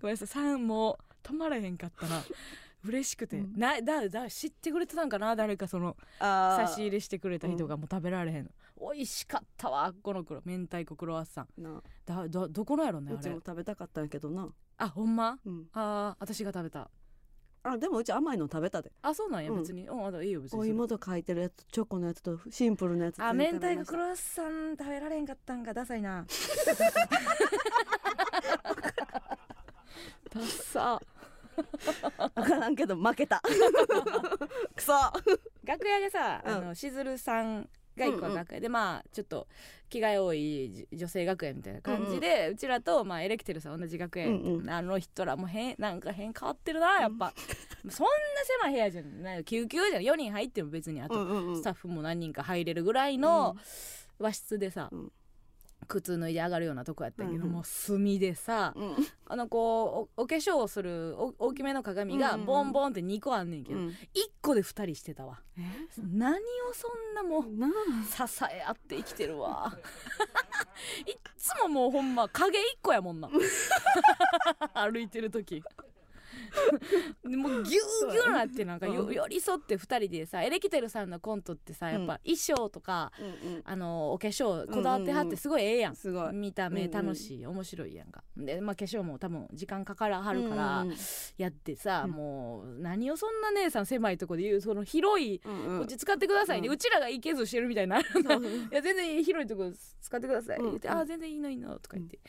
[0.00, 0.44] ごめんなさい。
[0.44, 2.22] 3もう止まらへんかったな
[2.84, 3.58] 嬉しくて、うん。
[3.58, 5.34] なだだ知ってくれてたんかな？
[5.34, 8.50] 誰かその差し入れしてくれた人がもう食べられへんの、
[8.92, 11.62] 美味しかったわこの黒明太子クロワッサン。
[11.62, 14.48] なだどどこのやろねうちあれも食べたかったんやけどな。
[14.76, 15.38] あほんま？
[15.44, 15.66] うん。
[15.72, 16.90] あー私が食べた。
[17.66, 18.92] あでもうち甘いの食べたで。
[19.00, 19.60] あそうなんやうん。
[19.60, 19.88] 別に。
[19.88, 26.26] うん、あいいよ別にお芋と書いてるやつチョコのやつとシンプルなやつあ明太子クロワッサン食べられんかったんかダサいな。
[30.30, 31.00] ダッサ
[32.34, 33.42] 分からんけど負けた。
[34.74, 34.92] くそ。
[35.64, 36.54] 楽屋でさ、うん。
[36.54, 38.60] あのしずるさんが一個は楽屋。
[38.60, 39.46] で、まあちょっと
[39.88, 47.32] 気が多いじ女性学園みたいな感じで、うちらと、まあ、エレキテルさん同じ学園、うんうんあの人らも変なんか変変わってるなやっぱ、
[47.88, 48.12] そんな
[48.62, 51.56] 狭い部屋じゃない救急じゃん4人入っても別にあと、うんうんうん。
[51.56, 53.56] スタッフも何人か入れるぐらいの
[54.18, 55.12] 和室でさ、うん
[55.84, 57.50] 靴脱いで上がるようなとこやったけど、うんうん。
[57.52, 58.96] もう炭でさ、うん。
[59.26, 63.88] あのこうおお化粧をするお大きめの鏡がボンボンって2個あんねんけど、うん。
[63.88, 63.92] 1
[64.42, 65.40] 個で2人してたわ。
[65.98, 66.38] 何を
[66.72, 67.68] そんなもうな
[68.04, 69.72] 支え合って生きてるわ。
[71.06, 73.30] いっつももうほんま影1個やもんな。
[74.74, 75.56] 歩いてる時。
[75.56, 75.64] で
[77.24, 86.32] もうギューギューなってなんか寄り添って2人でさエレキテルさんのコントってさやっぱ衣装とか、あ、うんうん、あのお化粧こだわってはってすごいええやん,、すごい。
[86.34, 88.22] 見た目楽しい、面白いやんか。
[88.36, 90.96] で、まあ、化粧も多分時間かからはるからうんうん。
[91.36, 92.12] やってさ、うん。
[92.12, 95.78] もう何をそんな姉さん狭いとこで言うその広いうんうん。
[95.78, 98.00] こっち使ってくださいね、ううんちらがいけずしてるみたいな。
[98.00, 98.04] い
[98.70, 102.20] や全然広いとこ使ってください、うん言って、あー全然いいのいいのとか言って、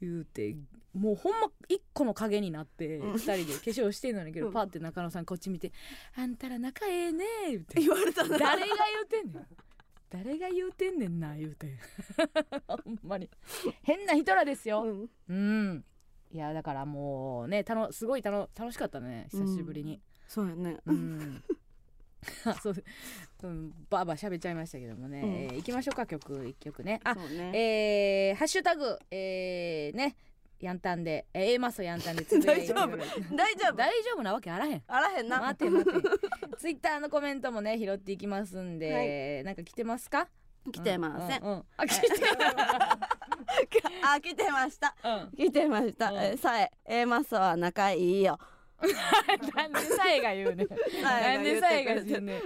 [0.00, 0.56] 言うて
[0.92, 3.12] もうほんま一個の影になってうん。
[3.12, 4.52] 二人で化粧してんのにけど、うん。
[4.52, 5.72] パッて中野さんこっち見て
[6.16, 7.80] 「あんたら仲ええね」言うて。
[7.80, 9.46] 言われたな誰が言うてんねん。
[10.10, 11.78] 誰が言うてんねんな言うて。
[12.66, 13.30] ほんまに。
[13.82, 14.82] 変な人らですよ。
[14.82, 15.10] うん。
[15.28, 15.84] うん。
[16.32, 20.00] いやだからもうねたのすごいたの楽しかったね久しぶりに。
[20.26, 20.76] そうやね。
[20.86, 21.42] うん、
[22.44, 22.74] あ そう。
[23.42, 25.28] うんバーバー喋っちゃいましたけどもね、うん。
[25.28, 26.46] えー行きましょうか曲。
[26.46, 27.00] 一曲ね。
[27.04, 28.30] あそうね。
[28.30, 28.98] えー、ハッシュタグ。
[29.10, 30.16] えー、ね
[30.60, 32.24] ヤンタンで、えー、A マスヤンタンで。
[32.40, 32.96] 大丈夫。
[33.34, 33.76] 大丈夫。
[33.76, 34.82] 大丈夫なわけあらへん。
[34.86, 35.40] あらへんな。
[35.40, 35.92] 待て待て。
[36.58, 40.28] ツイッターのコメントもね拾っていきますんで、なんか来てますか？
[40.70, 41.64] 来てません、うううん。
[41.78, 42.06] あ来て
[44.04, 44.94] あ来てました。
[45.02, 45.36] うん。
[45.36, 46.18] 来てました、うん。
[46.18, 48.38] えさえ A マスは仲いいよ。
[49.54, 50.66] なんでさえが言うね
[51.02, 52.40] なんでさえが言うね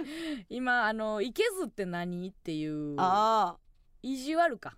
[0.49, 2.29] 今あのいけずって何？
[2.29, 2.95] っていう。
[2.97, 3.57] あ
[4.01, 4.77] 意地悪か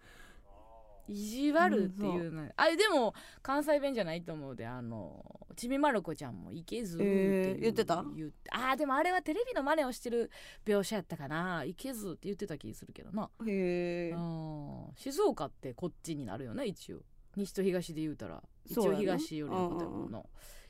[1.07, 8.03] 意地悪っていうの、あでも関西弁じゃないと思うであのちびまる子ちゃんもいけずってえー言ってた？
[8.15, 10.29] 言ってあでもあれはテレビの真似をしてる
[10.65, 11.63] 描写やったかな。
[11.63, 14.85] いけずって言ってた気するけどな、あへえうん。
[14.95, 16.99] 静岡ってこっちになるよね一応。
[17.35, 18.43] 西と東で言うたら。
[18.65, 20.21] 一応東よりのことやもんな。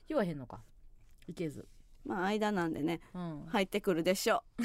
[0.08, 0.62] 言わへんのか。
[1.28, 1.68] いけず、
[2.08, 3.46] まあ間なんでねうん。
[3.52, 4.64] 入ってくるでしょう。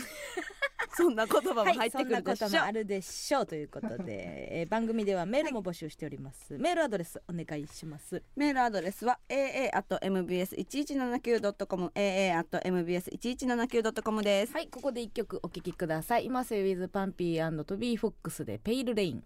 [0.95, 8.23] そんな言葉も入ってくるでしょう、そんなこともあるでしょうということで、えー番組ではメールも募集しております、メールアドレスお願いします。
[8.37, 19.25] メールアドレスは aa.mbs1179.com aa.mbs1179.com ですはいここで一曲お聴きくださいimase with PUNPEE Toby Fox で Pale Rain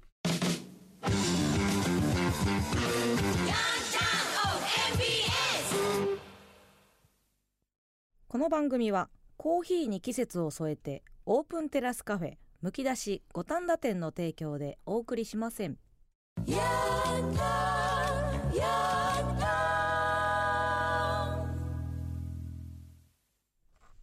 [8.36, 15.78] この番組はコーヒーに季節を添えてオープンテラスカフェむき出し五反田店の提供でお送りしません。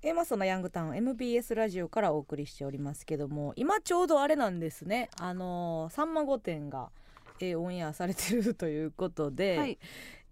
[0.02, 5.12] エマソのヤングタウン MBS ラジオからお送りしておりますけども今ちょうどあれなんですね。
[5.19, 6.89] あのーさんま御殿が、
[7.39, 9.78] えーオンエアされてるということで、はい。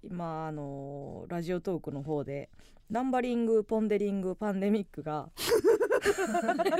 [0.04, 2.50] 今あのーラジオトークの方で
[2.92, 5.30] ナンバリングポンデリングパンデミックが。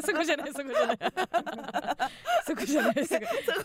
[0.06, 0.98] そこじゃないそこじゃない。
[2.46, 2.94] そこじゃない。
[3.08, 3.22] そこ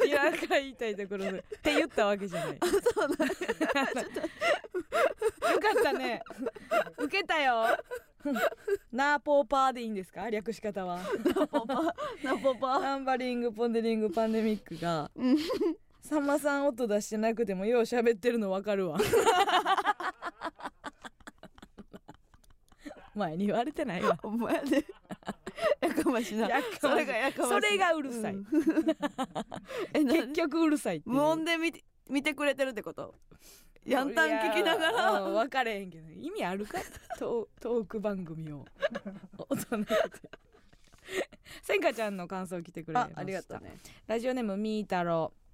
[0.06, 1.30] 今から言いたいところで。
[1.30, 2.58] って言ったわけじゃない。
[2.94, 3.28] そうなん
[5.52, 6.22] よかったね。
[6.98, 7.64] 受けたよ。
[8.92, 10.30] ナーポーパーでいいんですか？
[10.30, 11.00] 略し方は。
[11.34, 11.82] ナポパ
[12.22, 15.10] ナポパナンバリングポンデリングパンデミックが。
[15.16, 15.36] うん。
[16.00, 18.96] さんまさん音出してなくてもよう喋ってるのわかるわ
[23.16, 24.84] 前に言われてないわお前で
[25.80, 26.48] やかましな。
[26.48, 28.34] やかましそれがやかましそれがうるさい。
[28.36, 28.46] ん。
[29.94, 31.16] えな結局うるさいっていう。
[31.16, 33.14] 無音で見て見てくれてるってこと？
[33.84, 35.22] ヤンタン聞きながいやら？
[35.22, 36.10] うん分かれへんけど。
[36.10, 36.78] 意味あるか？
[37.18, 38.64] トートーク番組を。
[39.48, 39.86] 大人で
[41.62, 43.18] せんかちゃんの感想来てくれました。
[43.18, 43.78] あありがとうね。
[44.06, 45.32] ラジオネームみーたろ。
[45.32, 45.45] う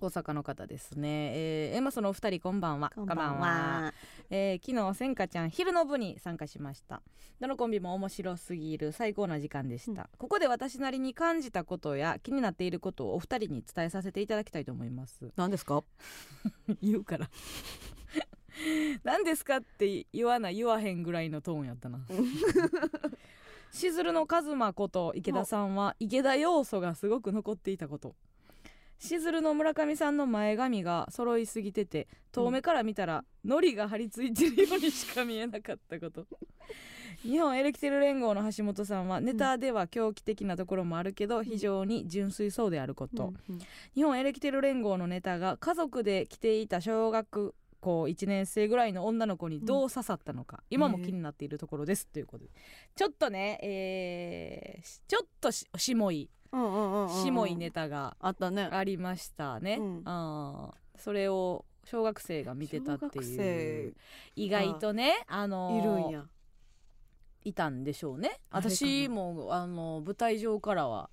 [0.00, 2.90] 大阪の方ですね、えー、エマソのお二人こんばんは。
[2.94, 3.92] こんばんは。
[4.30, 7.02] えー昨日せんかちゃん昼の部に参加しました。
[7.40, 10.08] どのコンビも面白すぎる最高な時間でした、うん。
[10.18, 15.30] ここで私なりに感じたことや気になっていることをお二人に伝えさせていただきたいと思います。
[15.36, 15.84] 何ですか？
[16.82, 17.30] 言うから。
[19.04, 22.00] 何ですかって言わない言わへんぐらいのトーンやったな。
[23.70, 28.14] しずるのカズマこと池田さんは池田要素がすごく残っていたこと
[29.02, 36.24] しずるの村上さんの前髪が揃いすぎてて遠目から見たら糊が張り付いてるようにしか見えなかったこと。
[37.22, 43.58] 日本エレキテル連合の橋本さんはネタでは狂気的なところもあるけど非常に純粋そうであること、うん
[43.94, 52.50] 日本エレキテル連合のネタが家族で来ていた小学校1年生ぐらいの女の子にどう刺さったのか、今も気になっているところです、ということで。
[52.94, 56.16] ちょっとね、えーしちょっとししもい。
[56.16, 56.41] うんうんうんうん
[57.22, 58.68] しもいネタがあったね。
[58.70, 60.02] ありましたね、うん。
[60.04, 63.24] あーそれを小学生が見てたっていう。
[63.24, 63.94] 生
[64.36, 66.24] 意外とねあのーいるんや。
[67.44, 68.40] いたんでしょうね。
[68.52, 71.10] 私もあの舞台上からは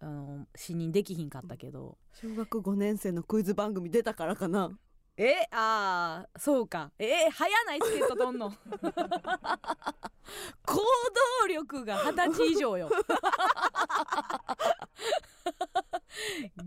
[0.00, 4.78] あの視認できひんかったけど、小学5年生のクイズ番組出たからかな
[5.16, 6.90] えあーそうか。
[6.98, 8.50] え早ないチケット取んの？
[10.64, 10.76] 行
[11.40, 12.88] 動力が二十歳以上よ。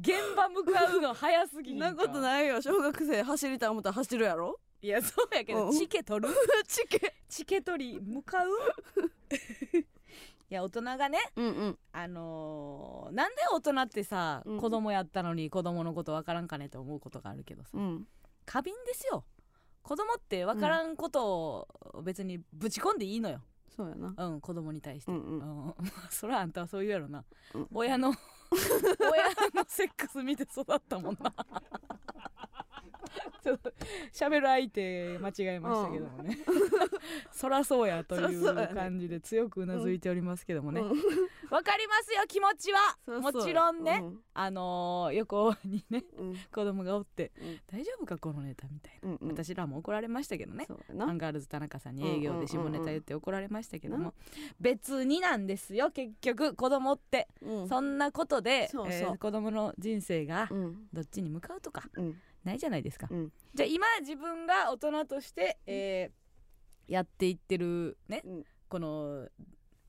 [0.01, 2.61] 現場向かうの早すぎんなことないよ。
[2.61, 4.59] 小学生走りたい思ったら走るやろ？
[4.81, 5.71] いやそうやけどうん。
[5.71, 6.33] チケ取る？
[6.67, 7.15] チケ。
[7.27, 8.49] チケ取り向かう？
[10.47, 11.79] いや大人がねうんうん。
[11.91, 14.59] あのーなんで大人ってさ、うん。
[14.59, 18.07] 子供やったのに子供のことわからんかねって思うことがあるけどさ、うん
[18.45, 19.25] 過敏ですよ。
[19.83, 23.41] 子供ってわからんことを別にぶち込んでいいのよ、
[23.75, 24.13] そうやな。
[24.17, 25.65] うん、子供に対して、うんうん。
[25.67, 25.75] うん。
[26.09, 27.67] そらあんたはそう言うやろな、うん。
[27.71, 28.09] 親の
[28.99, 31.33] 親のセックス見て育ったもんな
[33.43, 33.71] ちょっと
[34.11, 36.37] 喋る相手間違えましたけどもね、
[37.31, 40.89] そらそうやという感じで強くうなずいておりますけどもね、うん。
[41.49, 43.21] わかりますよ気持ちは。
[43.21, 46.29] もちろんね、あのー横にねうん。
[46.29, 47.59] うん子供がおって、うん。
[47.67, 49.27] 大丈夫かこのネタみたいな、うんうん。
[49.29, 50.67] 私らも怒られましたけどね。
[50.99, 54.13] アンガールズ田中さんに営業で下ネタ言って怒られましたけども、うん。
[54.59, 57.67] 別になんですよ結局子供って、うん。
[57.67, 58.93] そんなことでそうそう。
[58.93, 60.87] えー子供の人生がうん。
[60.93, 61.89] どっちに向かうとか。
[61.95, 63.31] うんないじゃないですか、うん。
[63.53, 66.25] じゃあ今自分が大人として、えー
[66.87, 68.43] やっていってるね、うん。
[68.69, 69.27] この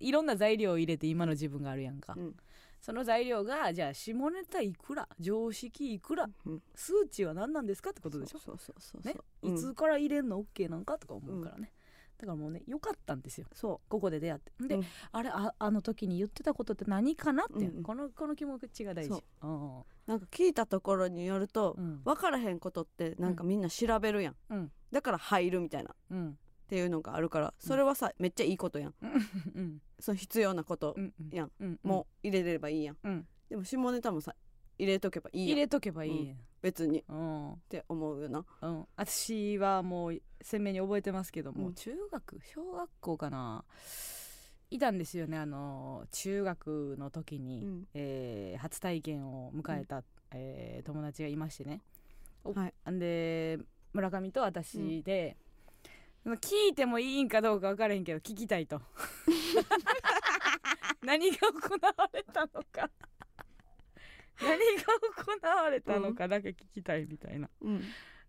[0.01, 2.37] いろんな材料を入れて今の自分があるやんか、うん。
[2.81, 6.63] その材料がじゃあ下ネタいくら常識いくらうん。
[6.75, 8.39] 数値は何なんですかってことでしょ？
[8.39, 11.71] そうそうそうそういつから入れんの？OK なんかとか思うからね、
[12.19, 13.47] だからもうね良かったんですよ。
[13.53, 14.53] そここで出会って。
[14.69, 14.85] で、うん。
[15.13, 17.45] あれああの時に言ってたことって何かな？
[17.45, 17.81] って、うんう。
[17.81, 19.23] んこのこの気持ちが大事。
[19.43, 19.47] う。
[19.47, 22.03] んうなんか聞いたところによるとうん。
[22.05, 24.37] 分からへんことってなんかみんな調べるやん。
[24.51, 24.73] うん。
[24.93, 25.91] だから入るみたいな。
[25.91, 26.39] っうん。
[26.69, 28.95] ていうのがあるからそれはさめっちゃいいことやん。
[29.55, 29.83] うん。
[30.01, 31.37] その必要なことうんうん。
[31.37, 31.79] やんうん。
[31.83, 32.97] もう入れればいいやん。
[33.05, 33.27] うん。
[33.49, 34.35] でも下ネタもさ
[34.79, 35.57] 入れとけばいいやん。
[35.57, 36.99] 入れとけばいい、別に。
[36.99, 37.63] っうん。
[37.69, 38.45] て思うよな。
[38.61, 41.75] うん、私はもう鮮明に覚えてますけども、うん。
[41.75, 43.65] 中学小学校かな。
[44.69, 45.39] いたんですよね。
[45.39, 47.89] あの中学の時に、うん。
[47.95, 50.03] えー初体験を迎えた、
[50.33, 51.83] えー友達がいましてね、
[52.43, 52.91] おはい。
[52.91, 53.59] んで
[53.93, 55.37] 村上と私で、
[56.25, 58.83] 聞いてもいいんかどうか分からへんけど聞きたいと。
[61.07, 62.91] 何が行われたのか
[65.43, 67.83] われたのかだけ聞きたいみたいな、うん。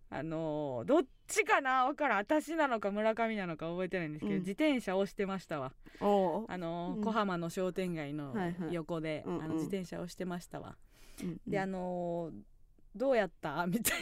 [0.09, 4.39] あのーどっちかな分からん私なのか村上なのか覚えてないんですけど、うん。
[4.39, 5.73] 自転車をしてましたわ。
[5.99, 7.03] あのーうん。
[7.03, 8.73] 小浜の商店街のはいはい。
[8.73, 9.43] 横で、うんうん。
[9.43, 10.75] あの自転車をしてましたわ、
[11.21, 12.33] うんであのー
[12.95, 13.67] どうやった？
[13.67, 14.01] みたい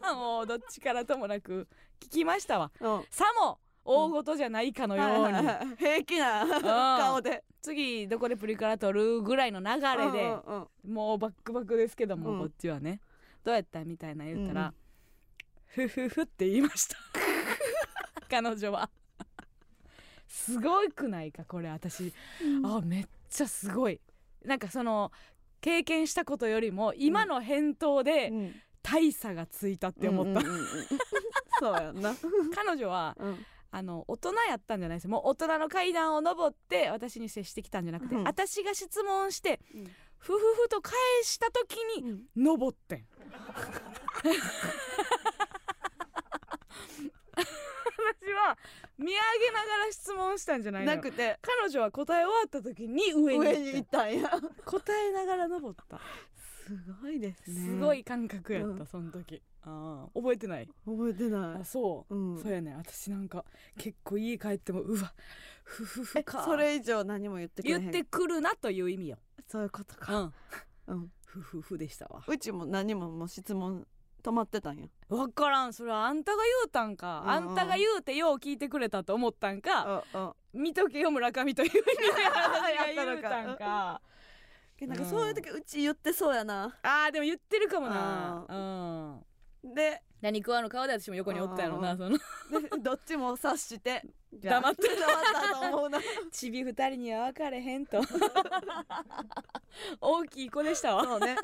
[0.00, 0.14] な。
[0.16, 1.68] もうどっちからともなく
[2.00, 2.70] 聞きましたわ。
[2.80, 2.88] う。
[2.88, 6.46] んさも大事じゃないかのように、はいはいはい平気な
[6.98, 10.92] 顔で次どこでプリクラ撮るぐらいの流れで、うんうんうん。
[10.92, 12.38] もうバックバックですけども、うん。
[12.40, 13.00] こっちはね。
[13.44, 14.74] どうやったみたいな言ったら、うん
[15.66, 16.96] ふふふって言いました。
[18.28, 18.90] 彼女は。
[20.28, 22.12] すごくないかこれ私、
[22.62, 23.98] あめっちゃすごい。
[24.44, 25.12] なんかその
[25.62, 28.54] 経験したことよりも今の返答でうん。
[28.82, 30.42] 大差がついたって思った、
[31.60, 32.14] そうやんな。
[32.52, 35.08] 彼女はうんあの大人やったんじゃないです。
[35.08, 38.24] もう大人の階段を上って私に接してきたんじゃなくて、うん。
[38.24, 39.84] 私が質問してうん。
[40.18, 42.44] ふふふと返した時にうん。
[42.44, 43.06] 登ってん。
[44.22, 44.34] 私
[48.34, 48.58] は
[48.98, 49.16] 見上げ
[49.52, 50.94] ながら質問したんじゃないの。
[50.94, 51.38] なくて。
[51.40, 54.30] 彼女は答え終わった時に上に行って上に行ったんや。
[54.66, 55.98] 答えながら登った。
[56.66, 57.60] すごいですね。
[57.68, 58.86] すごい感覚やった、うん。
[58.86, 60.68] その時ああ覚えてない。
[60.84, 62.42] 覚えてなあそう、いうん。
[62.42, 62.74] そうやね。
[62.76, 63.44] 私なんか
[63.78, 65.12] 結構家帰ってもうわ
[65.64, 69.18] ふふふえかそれ以上何も言ってくれ言ってくるなという意味よ。
[69.46, 70.32] そういうことか。
[70.86, 70.94] うん。
[70.94, 71.12] うん。
[71.24, 72.22] ふふふでしたわ。
[72.26, 73.86] うちも何ももう質問
[74.22, 74.86] 止まってたんや。
[75.08, 75.72] 分からん。
[75.72, 80.20] それはあんたが言うたんか、うんあんたが言うてよう聞いてくれたと思ったんか、うん
[80.54, 80.62] うん。
[80.62, 81.82] 見とけよ村上という意味で
[82.94, 84.00] 言うたんか。
[84.80, 86.76] なんかそういう時うち言ってそうやな。
[86.82, 88.44] あーでも言ってるかもな。
[88.48, 88.54] う
[89.20, 89.31] ん
[89.64, 92.16] で何食わぬ顔で私も横におったやろなその。
[92.16, 92.18] で
[92.80, 94.88] どっちも察して 黙って。
[94.88, 96.00] 黙ったと思うな。
[96.30, 98.00] ちび二人には分かれへんと。
[100.00, 101.04] 大きい子でしたわ。
[101.04, 101.36] そうね。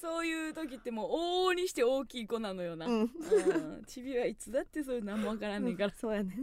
[0.00, 3.00] そういう時ってもう往々にして大きい子なのよな、うん。
[3.00, 3.84] うん。
[3.86, 5.92] ちびはいつだってそういう何も分からんねんから。
[5.92, 6.34] そうやね。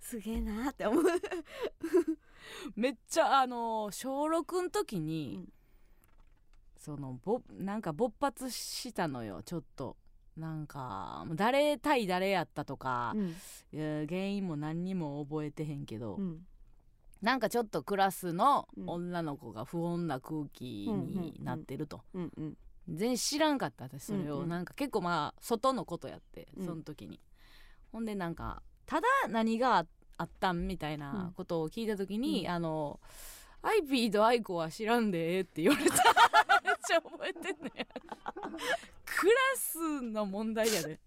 [0.00, 1.04] すげえなーって思う。
[2.74, 5.52] めっちゃあの小6の時に、うん
[6.88, 9.96] そのぼなんか勃発したのよちょっと。
[10.38, 14.06] なんか誰対誰やったとか、うん。
[14.06, 16.46] 原因も何にも覚えてへんけど、うん。
[17.20, 18.88] なんかちょっとクラスのうん。
[18.88, 22.56] 女の子が不穏な空気になってると、うんうん。
[22.88, 26.66] 全然知らんかった私それを、うんうんなんか結構まあ外のことやってうん。
[26.66, 27.20] その時に、
[27.92, 32.50] ほんでなんかただ何がああったんみたいなことを聞いた時に、うん。
[32.50, 33.00] あの
[33.60, 35.96] 「アイピーとアイコは知らんでええ」って言われた
[36.88, 37.70] ちゃ覚えてんねん
[39.04, 40.98] クラスの問題やで。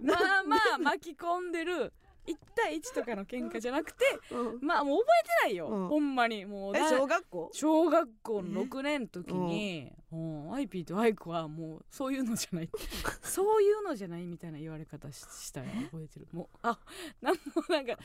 [0.00, 1.92] まあまあ巻き込んでる
[2.26, 4.66] 1対1とかの喧嘩じゃなくてうん。
[4.66, 5.10] まあもう覚
[5.44, 5.88] えてないよ、うん。
[5.88, 6.44] ほんまに。
[6.44, 7.50] もう小学校？
[7.52, 12.70] 小学校の6年の時に、うん、アイピーとアイコはもうそういうのじゃない。
[13.22, 15.66] そういうのじゃないみたいな言われ方ししたよ。
[15.92, 16.26] 覚えてる。
[16.32, 16.78] もうあ
[17.20, 17.96] なんもなんか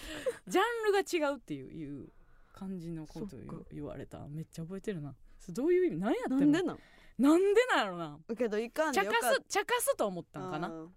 [0.47, 2.10] ジャンルが違うっていういう
[2.54, 3.37] 感じのこと
[3.73, 4.19] 言われた。
[4.29, 6.79] めっちゃ覚えてるなそれどういう意味何やってんんでなん？
[7.17, 8.17] なんでなんやろな。
[8.37, 10.69] けどいかんで茶化よかっす茶化すと思ったんかな？
[10.69, 10.89] うん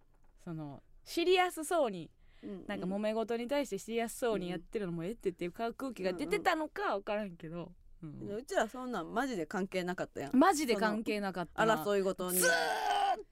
[0.44, 2.10] そのシリアスそうに
[2.42, 7.72] うんなんか揉め事に対してしやすそうにやってるのもええってっていう空気が出てたのか分からんけど、
[8.02, 8.36] うん。
[8.36, 10.36] うちらそんなんマジで関係なかったやん。
[10.36, 11.82] マジで関係なかったな。
[11.82, 12.38] 争いごとに。
[12.38, 12.52] ずーっ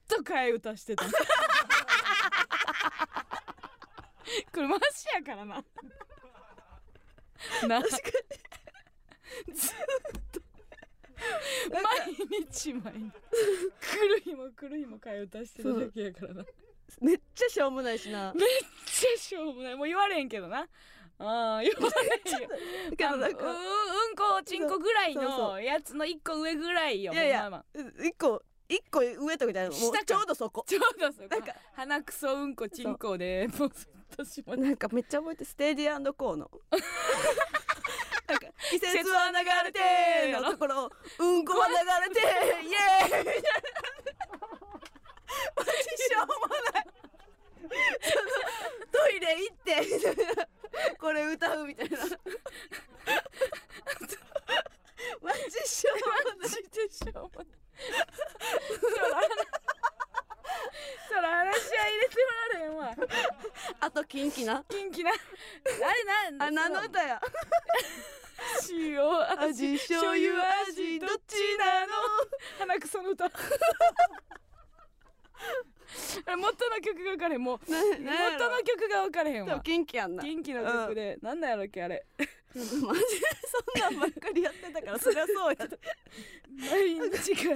[0.07, 1.05] と替え歌してた。
[1.05, 1.11] こ
[4.61, 4.83] れマジ
[5.13, 5.63] やからな。
[7.67, 7.81] な。
[7.81, 8.01] ずーっ
[10.13, 10.22] と
[11.71, 13.11] 毎日毎日。
[13.79, 16.45] 来る日も来る日も替え歌してるだけやからな。
[17.01, 18.33] めっちゃしょうもないしな。
[18.33, 18.45] めっ
[18.85, 19.75] ちゃしょうもない。
[19.75, 20.67] もう言われんけどな。
[21.19, 22.49] ああ言われんよ
[22.97, 23.17] けど。
[23.17, 23.53] なんあのう
[24.09, 27.65] うんこちんこぐらいのやつの一個上ぐらいよいやいやまは。
[28.03, 30.65] 一個一個上とかじゃないもうちょうどそこ。
[30.67, 31.27] ちょうどそこ。
[31.29, 36.49] なんか鼻くそうんこちんこでもうずっとしまなんかめっちゃ覚えてステージコーの
[38.69, 39.79] 季節は流れて
[40.39, 43.43] のところをうんこは流れてイエーイ。
[45.55, 46.83] マジしょうもない。
[48.91, 49.71] トイレ行って
[50.99, 51.97] これ歌うみたいな。
[55.21, 56.37] マジしょうもない。
[56.39, 57.47] マジでしょうもない
[61.07, 62.95] そら話は入れてもらえんわ。
[63.79, 64.63] あとキンキな。
[64.69, 65.11] 元気な。
[65.11, 66.49] あれなん？
[66.49, 67.21] あ何の歌や？
[68.69, 68.99] 塩
[69.39, 70.33] 味醤油
[70.67, 71.93] 味どっちなの？
[72.59, 73.25] 鼻くその歌。
[76.25, 77.43] あれ元の曲が分かれへん。
[77.43, 77.77] もうな
[78.31, 82.05] 元の曲が分かれへんわ多分キンキやんな元気の曲で、なんなんやろっけあれ
[82.55, 85.67] マジでそんなんばっかりやってたからそりゃそうや。
[86.69, 87.55] 毎日か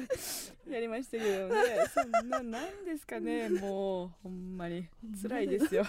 [0.67, 1.55] らやりましたけどね。
[1.93, 4.87] そんななんですかねもうほんまに。
[5.21, 5.85] 辛いですよ。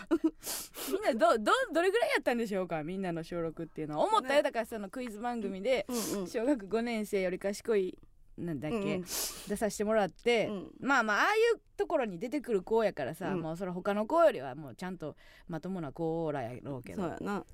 [0.92, 4.06] みんなどどどれぐらいやったんでしょうかみんなの小6っていうのは。
[4.06, 4.42] 思ったよ。
[4.42, 5.86] だからそのクイズ番組で
[6.26, 7.98] 小学5年生より賢い
[8.38, 9.02] なんだっけ、うんうん。
[9.02, 10.70] 出させてもらって、うん。
[10.80, 13.40] まあまあああいうところに出てくる子やからさ、うん。
[13.40, 15.16] もうそれ他の子よりはもうちゃんと
[15.48, 17.02] まともな子らやろうけど。
[17.02, 17.44] 何が平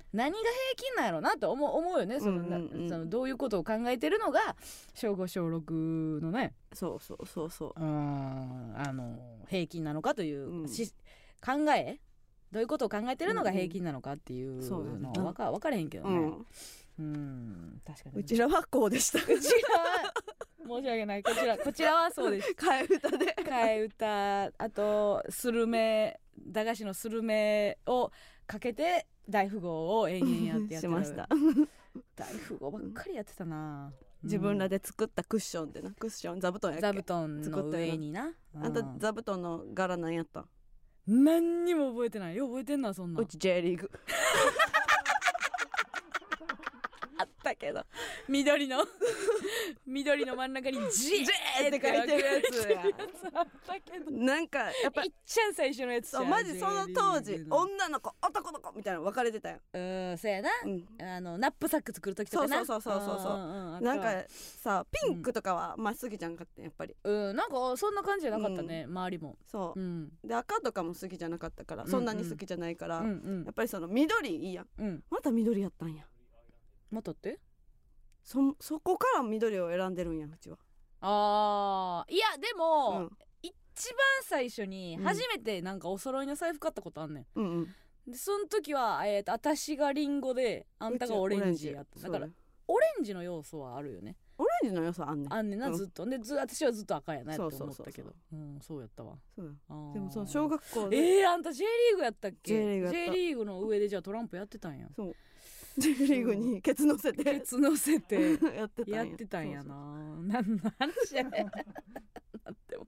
[0.77, 2.89] 均なんやろなと思う思うよねその、なうんうんうん。
[2.89, 4.55] そのどういうことを考えてるのが
[4.93, 6.53] 小5小6のね。
[6.73, 7.73] そうそうそうそう。
[7.77, 7.81] あ
[8.93, 9.17] の
[9.47, 10.67] 平均なのかという、うん。
[10.67, 10.93] し
[11.43, 11.99] 考え？
[12.51, 16.31] どういうことを考えてるのが平均なのかっていうのは分か分からへんけどね
[16.99, 17.05] うん。
[17.05, 18.19] うん確かに。
[18.21, 19.19] うちらはこうでした。
[19.19, 20.13] うちらは
[20.79, 21.23] 申し訳ない。
[21.23, 22.51] こちらこちらはそうです。
[22.57, 23.35] 替え歌で。
[23.39, 28.11] 替え歌あとスルメ駄菓子のスルメを
[28.47, 31.27] かけて大富豪を延々やってやってしました。
[32.15, 33.93] 大富豪ばっかりやってたな、
[34.23, 36.87] 自分らでで作ったクッションってなクッション座布団やっけ？
[36.87, 38.33] 座布団の上にな。
[38.55, 38.99] あんたうん。
[38.99, 40.45] 座布団の柄なんやった？
[41.07, 42.35] 何にも覚えてない。
[42.35, 43.89] よ覚えてんなそんなうんち J リーグ。
[43.93, 44.74] あ
[47.45, 47.83] ったけど。
[48.27, 48.83] 緑の。
[49.85, 51.21] 緑の真ん中に「J」
[51.69, 52.83] って書いてるやつや。
[53.33, 54.11] あったけど。
[54.11, 60.49] なんかやっぱいっちゃん最初のやつじゃそんうマジその当時女の子男の子みたいなの分かれてたよ、うんそうやな。
[60.65, 62.65] うん、あのナップサック作る時とかな。
[62.65, 63.37] そうそうそうそうそうそう。
[63.37, 66.95] んんんなんかさピンクとかはまっすぐじゃんかったやっぱり。
[67.03, 67.35] うん。
[67.35, 69.37] なんかそんな感じじゃなかったね、周りも。
[69.45, 69.79] そう。
[69.79, 70.11] う、ん。
[70.23, 71.89] で赤とかも好きじゃなかったから、うん。
[71.89, 73.43] そんなに好きじゃないから、うんうん。
[73.43, 74.67] やっぱりその緑いいやん。
[74.77, 75.03] うん。
[75.09, 76.03] また緑やったんや
[76.91, 77.39] またって？
[78.23, 80.57] そそこから緑を選んでるんやうちは。
[81.01, 82.13] あー。
[82.13, 83.11] いやでも、うん。
[83.43, 83.53] 一
[83.93, 85.03] 番最初にうん。
[85.03, 87.75] 初めてなんかお揃いの財布買ったことあんねん、うんうん。
[88.07, 91.99] でその時は、えー、と私がリンゴであんたがオレンジやった。
[91.99, 92.27] だから
[92.67, 95.33] オレンジの要素はあるよねオレンジの良さあんねん。
[95.33, 95.73] あんねんな、うん。
[95.73, 96.05] ずっと。
[96.05, 97.87] でず私はずっと赤やなって思そうそうそうそう。
[97.87, 98.13] ったけど。
[98.33, 99.15] うんそうやったわ。
[99.35, 99.45] そう。
[99.45, 99.93] やあー。
[99.93, 100.97] でもその小学校で。
[100.97, 104.87] えー、あんた J リーグやったっけ？J リーグ J リーグの上でじゃあトランプやってたんや。
[105.77, 107.23] J リーグにケツ乗せて。
[107.23, 108.37] ケツ乗せて。
[108.55, 109.05] やってたんや。
[109.05, 109.75] やってたんやな。
[110.27, 111.51] 何の話やねん。
[112.67, 112.87] でも。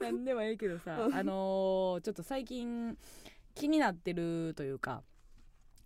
[0.00, 1.14] なんでもいいけどさうん。
[1.14, 2.96] あのーちょっと最近
[3.54, 5.02] 気になってるというか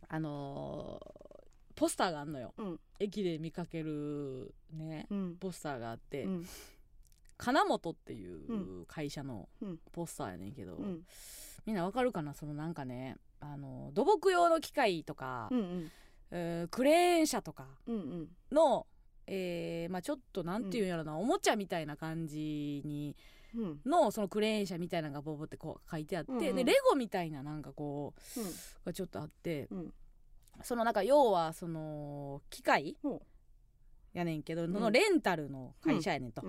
[0.09, 1.32] あのー
[1.75, 2.55] ポスターがあんのよ。
[2.57, 2.81] そううん。
[2.99, 5.37] 駅で見かけるねうん。
[5.37, 6.47] ポスターがあって、うん。
[7.37, 9.79] 金本っていうう会社のうん。
[9.93, 11.03] ポスターやねんけど、うん。
[11.67, 12.35] みんなわかるかな？
[12.35, 15.91] そのなんかねあの土木用の機械とか、うんうん。
[16.31, 18.29] えークレーン車とかうんうん。
[18.51, 18.87] の、
[19.27, 23.17] えーまあ、ちょっとなんていうんやろな、おもちゃみたいな感じに
[23.55, 23.81] うん。
[23.85, 29.93] のそのクレーン車みたいなのがボボってこう書いてあって、うんうんでレゴみたいななんかこうがちょっとあってうん
[30.63, 33.23] そのなんか要はその機械ほ
[34.13, 34.73] やねんけど、ん。
[34.73, 36.43] そのレンタルの会社やねんと、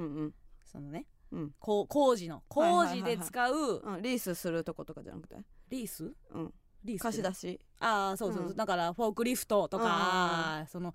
[0.66, 1.06] そのね。
[1.32, 1.52] うん。
[1.60, 4.02] 工事のはい工事で使ううん。
[4.02, 5.38] リースするとことかじゃなくて？
[5.70, 6.12] リース？
[6.32, 6.54] うん。
[6.84, 7.60] リース貸し出し。
[7.80, 8.56] ああそうそうそう、うん。
[8.56, 10.94] だからフォークリフトとか、あその、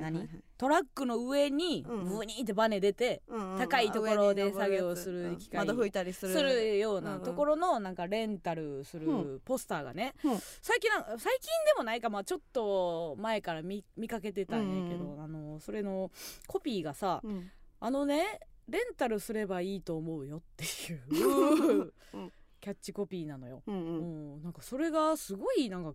[0.00, 0.28] 何？
[0.56, 2.04] トラックの上にうん。
[2.04, 3.22] ブニーってバネ出て、
[3.58, 5.66] 高いところで作業する機械。
[5.86, 10.38] いたりすするるようなところのなんかレンタルすうるポスターがね、うん。
[10.62, 16.10] 最近なん最近でもないかまあちょっと前から見見かけてたんやけど、うんあのそれの
[16.46, 17.50] コピーがさうん。
[17.80, 22.32] あのねレンタルすればいいと思うよっていう、 うん。
[22.60, 25.92] キャッチコピーなのよ、うんううんん、なんかそれがすごいなんか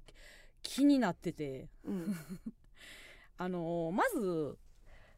[0.62, 1.68] 気になってて。
[1.84, 2.16] うん
[3.42, 4.58] あのまず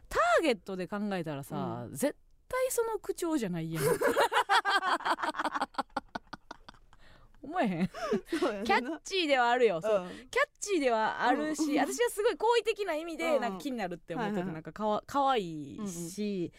[0.08, 2.16] ターゲットで考えたらさ、絶
[2.48, 3.84] 対その口調じゃないやん。
[7.42, 7.90] 思えへん？
[8.64, 10.02] キャッチーではあるよ、そう。
[10.04, 10.10] うん。
[10.30, 11.80] キャッチーではあるし、うん。
[11.80, 13.18] 私はすごい好意的な意味うん。
[13.18, 16.54] でなんか気になるって思ってて、なんかかわかわいいし、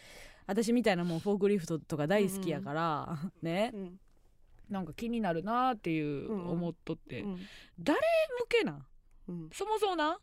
[0.45, 3.71] 私みたいなもうフォークリフトとか大好きやから、ね。
[3.73, 3.99] うん。
[4.69, 7.39] なんか気になるなっていううん思っとって、うん。
[7.79, 7.97] 誰
[8.41, 8.85] 向けな？
[9.29, 9.49] うん。
[9.53, 10.19] そもそもな、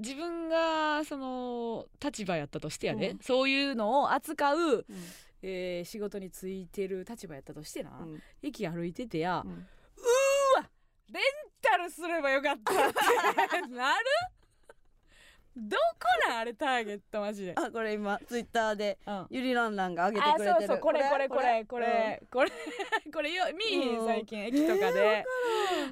[0.00, 3.18] 自分がその立場やったとしてやで、うん。
[3.20, 4.84] そういうのを扱う、うん。
[5.42, 8.22] えー仕事についてる立場やったとしてな、うん。
[8.42, 9.66] 駅歩いててや、うん
[11.08, 11.22] レン
[11.62, 14.04] タルすればよかったって なる？
[15.58, 19.26] どこなんあれターゲットマジで、あこれ今ツイッターでうん。
[19.30, 20.58] ゆりらんらんが上げてあくれてる。
[20.60, 21.02] そうそうこれ？
[21.08, 22.52] これこれこれこれ？
[23.10, 24.06] これ よ見えへんうん。
[24.06, 25.24] 最近駅とかで。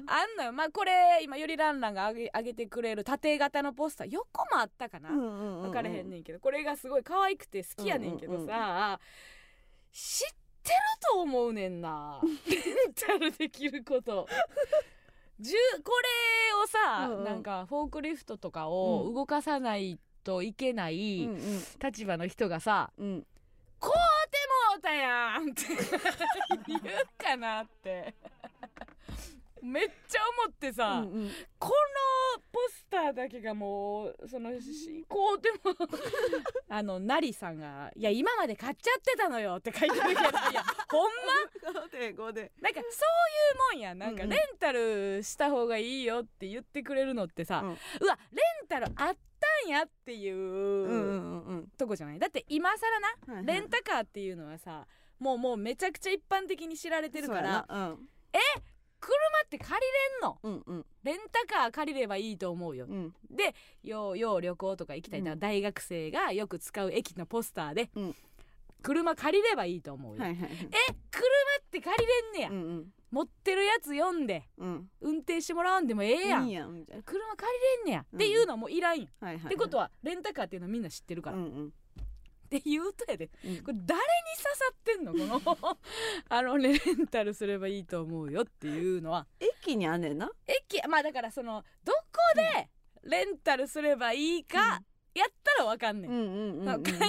[0.05, 0.51] あんのよ。
[0.53, 4.07] まあこれ今よりランランが上げ上げてくれる縦型のポスター。
[4.11, 5.61] 横もあったかな、うんうんうんうん。
[5.63, 6.39] 分かれへんねんけど。
[6.39, 8.99] これがすごい可愛くて好きやねんけどさ、
[9.91, 10.27] 知っ
[10.61, 10.75] てる
[11.11, 12.21] と思うねんな。
[12.47, 12.57] レ
[12.87, 14.27] ンタルできること。
[15.39, 17.23] じゅこれをさ、うんうん。
[17.25, 23.27] なんかフォークリフトとかを動かさないといけないうん立場の人がさうんうん
[23.79, 24.37] 「こうて
[24.73, 25.63] もうたやん!」って
[26.67, 26.81] 言う
[27.17, 28.15] かなって
[29.65, 31.31] めっちゃ思ってさ、うんうん。
[31.59, 35.75] このポスターだけがもうそのしこうでも
[36.69, 41.11] あのなりさんが「いや今まで買っちゃってたのよ」って書いてるけどいやほん
[41.73, 43.95] ま？5で5でなんかそういうもんや。
[43.95, 44.31] なんかうん。
[44.31, 48.93] うんレンタルした方がいいよって言ってくれるのってさ、ううんわレンタルあっ
[49.39, 51.67] たんやっていう、うんうんうんうん。
[51.77, 52.19] とこじゃない？
[52.19, 53.45] だって今更な、はいはい。
[53.45, 54.87] レンタカーっていうのはさ
[55.19, 57.97] もうもうめちゃくちゃ一般的に知られてるからそうやな
[59.05, 59.13] 車
[59.45, 60.39] って借りれんの。
[60.41, 60.75] うんうん。
[60.77, 62.87] うんレンタカー借りればいいと思うよ。
[62.89, 63.13] うん。
[63.29, 63.53] で
[63.83, 65.39] ようよう旅行とか行きたいな、うん。
[65.39, 68.15] 大学生がよく使う駅のポスターで、うん。
[68.81, 70.51] 車借りればいいと思うよ、はいはいはい。
[70.51, 70.57] え
[71.11, 71.21] 車
[71.61, 72.93] って借りれんねや、うんうん。
[73.11, 74.89] 持ってるやつ読んでうん。
[75.01, 76.47] 運転してもらわんでもええやん。
[76.47, 77.03] いいやんみたいな。
[77.03, 79.45] 車借りれんねや、うんっていうのはもういらんやん、はいはい。
[79.45, 81.73] ってことはレンタカーっていうのはみんな知ってるかうんうん
[82.61, 83.29] て言うとやで。
[83.43, 83.57] うん。
[83.63, 84.05] これ誰に
[84.37, 85.13] 刺さってんの？
[85.41, 85.77] この
[86.29, 89.27] あのレンタルすればいいと思うよっていうのは。
[89.39, 90.31] 駅にあんねんな。
[90.47, 91.99] 駅まあだからそのどこ
[92.35, 92.69] で
[93.03, 94.81] レンタルすればいいか
[95.13, 96.21] やったらわかんねん、うんう
[96.63, 96.99] んうん会社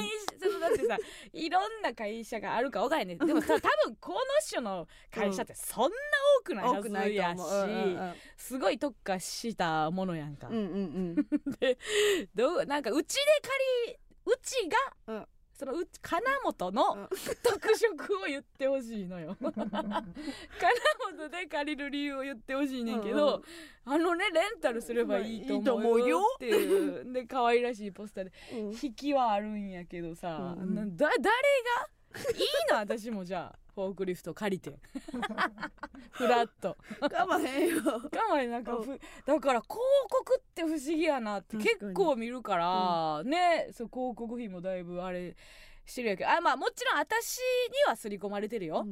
[0.41, 0.97] そのだってさ
[1.33, 3.19] いろんな会社があるか分かんねん。
[3.19, 4.19] でもさ多分この
[4.49, 5.97] 種の会社ってそんな
[6.41, 7.51] 多くないはずやし、思う。
[7.51, 11.27] うんうんすごい特化したものやんか、うんうんうん。
[12.35, 13.23] どうなんかうちで
[13.87, 17.09] 借りうちが、うんそのうち金本のうん。
[17.43, 19.37] 特色を言ってほしいのよ。
[19.41, 19.55] 金
[21.17, 23.43] 本で借りる理由を言ってほしいねんけど、
[23.87, 28.33] あのねレンタルすればいいと思うよっていうで可愛らしいポスターで。
[28.53, 28.71] うん。
[28.71, 33.59] 引きはあるんやけどさ、うんなだ誰がいいの私もじゃあ。
[33.77, 34.79] フォークリフト借りて。
[36.13, 36.79] フラッと
[37.11, 37.83] かまへんよ。
[37.85, 45.37] 我慢なんかふだから広告って不思議やなって結構見るから、ねそう広告費もだいぶあれ
[45.87, 46.25] してるやけ。
[46.25, 48.87] どあまあもちろん私には刷り込まれてるよ、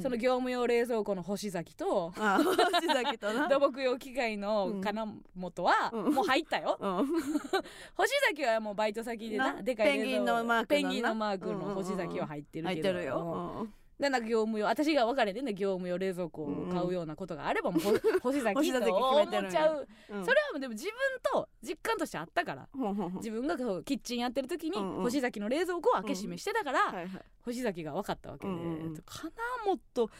[0.00, 3.48] その業務用冷蔵庫の星崎とあ星崎とな。
[3.48, 5.06] 土木用機械の金
[5.38, 6.14] 本はうん。
[6.14, 7.06] もう入ったよ、うん。
[7.94, 10.66] 星崎はもうバイト先でななでかい冷蔵ペンギンのマークのな。
[10.66, 13.66] ペンギンのマークの星崎は入ってるけど、入ってるよ。
[13.66, 14.66] でなんか業務用。
[14.66, 17.90] 私が分かれてんね業務用冷蔵庫を買うようなことがあればもうほ
[18.30, 19.88] 星崎星崎決とちゃう。
[20.10, 20.24] うん。
[20.24, 20.92] それはもうでも自分
[21.32, 23.62] と実感としてあったからほん自分がキ
[23.94, 25.02] ッチンやってる時にうんうん。
[25.02, 27.08] 星崎の冷蔵庫を開け閉めしてたから、はいはい
[27.42, 29.02] 星崎が分かったわけで、うんうんうん。
[29.06, 29.32] 金
[29.64, 30.10] 本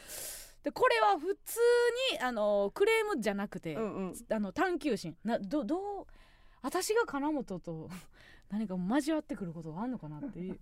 [0.63, 1.59] でこれは普通
[2.13, 4.13] にあのクレームじゃなくて、うんうん。
[4.31, 5.15] あの探求心。
[5.23, 6.05] などどう
[6.61, 7.89] 私が金本と
[8.49, 10.59] 何か交わってくることがあんのかなっていう。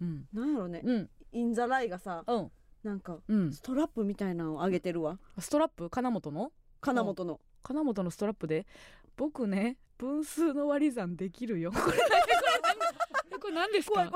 [0.00, 0.28] うん。
[0.32, 0.80] なんやろね。
[0.84, 2.50] うんインザライがさうん。
[2.82, 3.52] なんかうん。
[3.52, 5.18] ストラップみたいなのをあげてるわ。
[5.38, 5.88] ストラップ？
[5.90, 6.52] 金本の？
[6.80, 7.40] 金本の。
[7.62, 8.66] 金本のストラップで？
[9.16, 11.70] 僕ね分数の割り算できるよ。
[11.74, 11.96] これ
[13.32, 14.10] 何これ何ですか？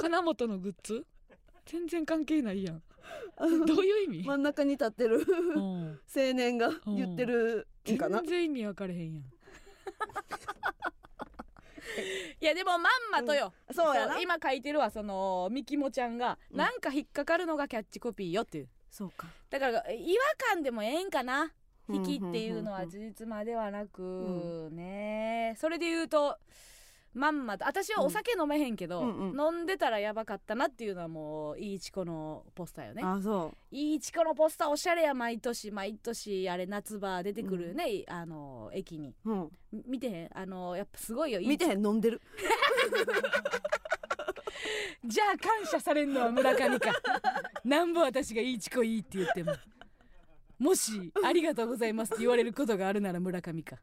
[0.00, 1.06] 金本のグッズ？
[1.66, 2.82] 全然関係ないやん。
[3.66, 5.24] どういう意味、真ん中に立ってる。
[5.54, 6.00] うん。
[6.14, 9.24] 青年が言ってる全然意味分かれへんやん
[12.40, 12.82] いやでもまん
[13.12, 14.20] まとよ、そうやな。
[14.20, 16.56] 今書いてるわそのみきもちゃんが、うん。
[16.56, 18.68] なんか引っかかるのがキャッチコピーよっていう。
[18.90, 19.26] そうか。
[19.50, 21.52] だから違和感でもええんかな？
[21.90, 26.38] 引きっていうのはん事実まではなく、うねそれで言うと
[27.14, 29.40] まんまと私はお酒飲めへんけど、うんうん。
[29.40, 33.02] 飲んでたらやばかったなっていうのはもういいチコのポスターよね。
[33.02, 39.14] あそいいチコのポスターおしゃれや毎年毎年あれ夏場出てくるよね、あの駅に。
[39.24, 40.30] う、うん、み見てへん？
[40.32, 42.20] あのやっぱすごいよいい見てへん飲んでる。
[45.04, 46.92] じゃあ感謝されんのは村上か。
[47.64, 49.52] なんぼ私がいいチコいいって言っても。
[50.58, 53.76] もしありがとうございますって言われることがあるなら村上か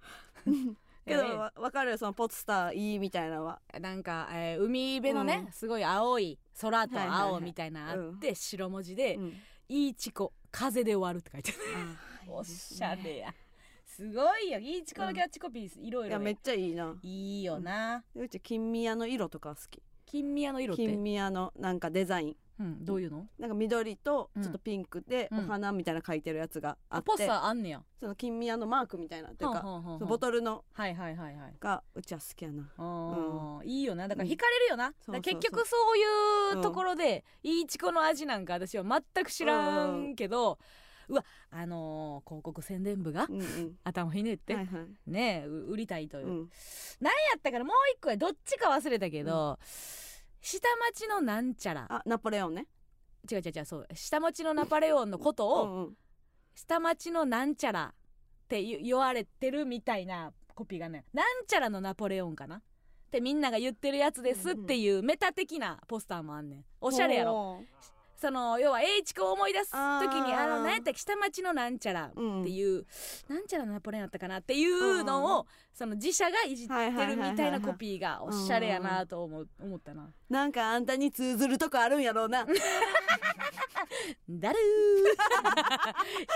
[1.06, 3.62] けど、ええわ分かるよそのポスターいいみたいなのは。
[3.80, 5.52] なんか、えー海辺のね、うん。
[5.52, 9.34] すごい青い空とはいはいはい青みたいなのあって、白文字でうん
[9.70, 12.32] 「いいチコ風で終わる」って書いてある。
[12.34, 13.34] おしゃれや。
[13.86, 14.60] すごいよ。
[14.60, 16.98] いいチコのキャッチコピーいろいろいやめっちゃいいな。
[17.02, 19.82] いいよな、でうち金宮の色とか好き。
[20.06, 23.28] 金宮の色って、金宮のなんかデザインうん、どういうの？
[23.38, 24.44] なんか緑とうん。
[24.44, 25.40] ちょっとピンクでうん。
[25.40, 27.82] お花みたいな描いてるやつがあって、あポスターあんねや。
[28.00, 29.62] その金宮のマークみたいなっていうか、
[30.02, 31.54] ボトルのはいはいはいはい。
[31.60, 32.64] がうちは好きやな。
[32.78, 34.08] あーいいよな。
[34.08, 40.58] だからうん惹かれるよな、そうだからそうそう結局そういうところで、いいチコの味なんか私は全く知らんけど、
[41.08, 43.78] うわあのー広告宣伝部がうんうん。
[43.84, 45.12] 頭ひねって、はいはい。
[45.12, 46.50] ね売りたいという、うん。
[47.00, 49.60] なんやったからもう一個やどっちか忘れたけど、
[50.46, 51.88] 下町のなんちゃら。
[51.90, 52.68] あナポレオンね。
[53.30, 53.88] 違う違う違うそう。
[53.96, 55.90] 下町のナポレオンのことを、
[56.54, 62.58] 下町のなんちゃらって言言われてるみたいなコピーがねなんちゃらのナポレオンかな？
[62.58, 62.62] っ
[63.10, 66.66] てみんなが言ってるやつですっていうメタ的なポスターもあんねん。
[66.80, 67.64] おしゃれやろ
[68.26, 69.76] その要は栄一子を思い出す時
[70.20, 72.48] にあの何やったっけ下町のなんちゃらってうん。
[72.48, 72.84] いう、
[73.30, 76.74] なんちゃらのナポレオンやったかなっていうのを、その自社がいじって
[77.06, 80.10] るみたいなコピーがおしゃれやなと思う思ったな。
[80.28, 82.48] なんかあんたに通ずるとこあるんやろうな。
[84.28, 84.60] だる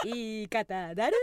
[0.03, 0.05] ー。
[0.13, 1.17] 言い方だる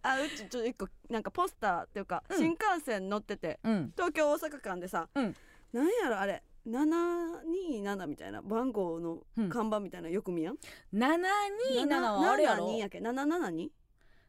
[0.00, 2.38] あうちちょっと一個なんかポスターっていうか、うん。
[2.38, 3.92] 新幹線乗っててーうん。
[3.94, 5.36] 東京大阪間でさ、うん。
[5.74, 9.48] なんやろあれ727みたいな番号のうん。
[9.48, 10.56] 看板みたいなのよく見やん、
[10.94, 12.68] 727はあれやろ。
[12.68, 13.68] 772やっけ772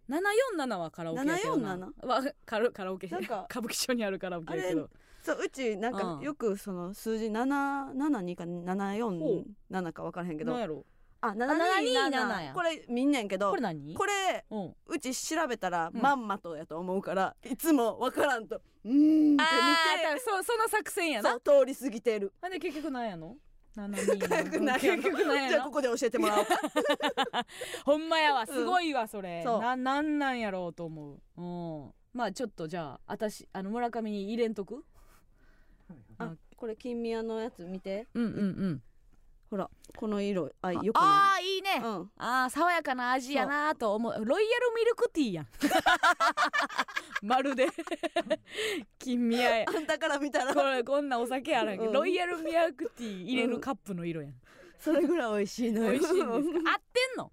[0.10, 1.76] 747はカラオケやけどな。
[1.78, 3.08] 747はカラカラオケ。
[3.08, 4.90] なんか 歌舞伎町にあるカラオケやけど。
[5.22, 6.22] そううちなんかうん。
[6.22, 10.86] よくその数字772か747か分からへんけど何やろ
[11.26, 12.54] あ727 727や。
[12.54, 13.94] これ見んねんけどこれ何？
[13.94, 14.76] これうん。
[14.88, 16.02] うち調べたらうん。
[16.02, 22.34] まんまとやと思うから、いつも分からんとうーんってあ見ーそうその作戦やてな通り過ぎてる。
[22.42, 23.38] なんで結局なんやの
[23.78, 26.46] ？727 結局なんや結局なんじゃあここで教えてもらおう。
[26.46, 26.56] か
[27.86, 29.62] ほんまやわすごいわそれ、そう。
[29.62, 31.42] ななんなんやろうと思う。
[31.42, 31.94] うん。
[32.14, 34.84] まあちょっとじゃあ私あの村上に入れんとく？
[36.18, 38.08] あこれ金宮のやつ見て。
[38.14, 38.84] うんうんうん
[39.54, 42.12] ほらこの色あよくああーいいね、うん。
[42.18, 44.26] あー爽やかな味やなと思う。
[44.26, 45.48] ロイヤルミルクティーやん。
[47.22, 47.68] まるで。
[48.98, 49.66] 金宮や。
[49.68, 50.56] あんたから見たら。
[50.56, 51.84] これこんなお酒あらんけ。
[51.84, 51.94] ど、うん。
[51.94, 54.34] ロイヤルミルクティー入れるカップの色やん、
[54.80, 55.92] それぐらい美味しいのよ。
[55.92, 56.72] 美味しいんですか？
[56.74, 57.32] 合ってんの？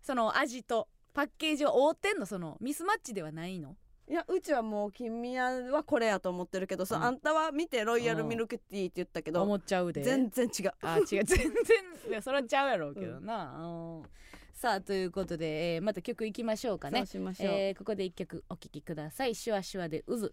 [0.00, 2.26] その味とパッケージを覆ってんの？
[2.26, 3.76] そのミスマッチではないの？
[4.10, 7.02] いやうちはもう金宮はこれやと思ってるけどさ、うん。
[7.04, 10.02] あんたは見てロイヤルミルクティーって言ったけど、思っちゃうで。
[10.02, 10.72] 全然違う。
[10.80, 11.04] あ違う。
[11.24, 11.52] 全然
[12.08, 14.02] いやそれはちゃうやろうけどな、うん。
[14.54, 17.00] さあということで、えーまた曲いきましょうかね。
[17.00, 19.34] そうしましょう、えーここで一曲お聴きください。
[19.34, 20.32] シュワシュワで渦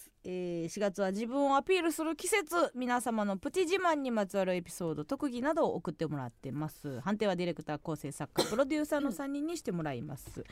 [0.23, 6.99] えー4月は自分をアピールする季節皆様のプチ自慢にまつわるエピソード特技などを送ってもらってます。
[7.01, 10.43] 判定はディレクター構成作家プロデューサーの3人にしてもらいます、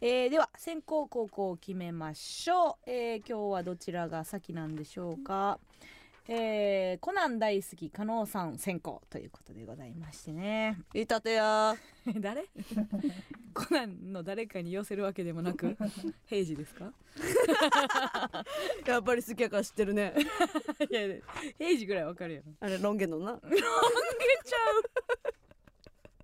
[0.00, 5.58] えーでは先行後攻を決めましょう、えー今日はどちらが先なんでしょうか。
[6.28, 10.78] えーコナン大好き加納さん先行ということでございましてね。
[10.94, 11.74] いたてや。
[12.20, 12.44] 誰？
[13.52, 15.76] コナンの誰かに寄せるわけでもなく
[16.26, 16.92] 平次ですか？
[18.86, 20.14] やっぱり好きやから知ってるね。
[20.90, 21.00] いや
[21.58, 23.32] 平次ぐらいわかるやろあれロン毛のな。
[23.32, 24.82] ロン毛ちゃう。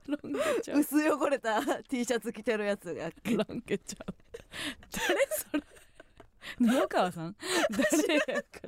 [0.07, 0.79] ロン毛ちゃう。
[0.79, 3.11] 薄汚れた T シャツ着てるやつが。
[3.25, 4.15] ロン毛ちゃう。
[4.93, 5.63] 誰それ？
[6.83, 7.37] 布川さん？
[7.71, 8.61] 誰やか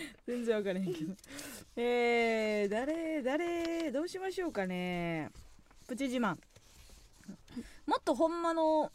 [0.26, 1.14] 全然わからへんけど。
[1.76, 5.30] えー、誰誰どうしましょうかね。
[5.86, 6.36] プチ自慢。
[7.86, 8.92] もっとほんまの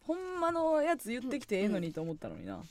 [0.00, 2.62] ほんまのやつ言ってきてええのにと思ったのにな。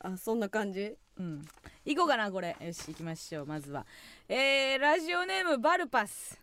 [0.00, 0.96] あそんな感じ？
[1.18, 1.44] うん。
[1.84, 2.56] 行こうかなこれ。
[2.60, 3.86] よし行きましょうまずは。
[4.28, 6.40] えー、ラジオネームバルパス。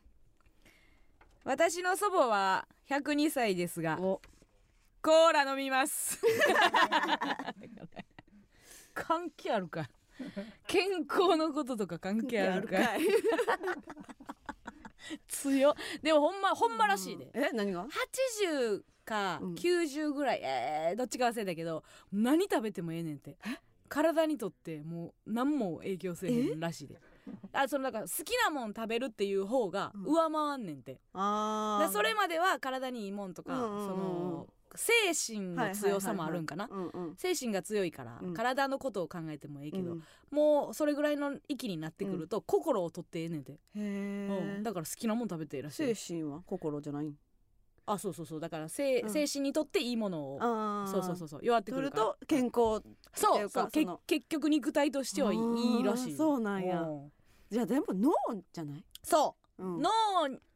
[1.43, 4.21] 私の祖母は102歳ですがお。
[5.01, 6.19] コーラ飲みます。
[8.93, 9.89] 関係あるか
[10.67, 12.99] 健康のこととか関係あるかい。
[15.27, 15.73] 強っ。
[16.01, 17.85] でもほんまほんまらしいで、え何が
[18.45, 19.53] ？80かうん。
[19.55, 23.37] 90ぐらい、えーどっちか忘れたけど何食べてもええねんって
[23.89, 26.99] 体にとってもう何も影響せえへんらしいで。
[27.53, 30.03] あそのだから好きなもん食べるっていう方がうん。
[30.05, 31.87] 上回んねんて、あー。
[31.87, 33.87] でそれまでは体にいいもんとか、うんうんうんうん。
[33.87, 34.91] その精
[35.35, 36.69] 神の強さもあるんかな、
[37.17, 38.33] 精神が強いから、うん。
[38.33, 40.03] 体のことを考えてもええけど、うん。
[40.31, 43.83] もうそれぐらいの域になってくると、心を取ってええねんて、へうん。
[44.59, 47.13] えだから好きなもん食べてええらしい精神は心じゃない？
[47.85, 48.39] あそうそうそう。
[48.39, 49.09] だから精,、うん。
[49.09, 51.39] 精神にとっていいものをあそうそうそうそう。
[51.43, 51.91] 弱ってくる。
[51.91, 52.81] からと健康
[53.13, 53.69] そそう。
[53.69, 53.99] その。
[54.07, 56.15] 結局肉体としてはいいらしい。
[56.15, 56.81] そうなんや。
[56.81, 57.11] うん。
[57.49, 58.11] じゃあでも脳
[58.51, 58.83] じゃない？
[59.03, 59.63] そう。
[59.63, 59.81] う、ん。
[59.81, 59.89] 脳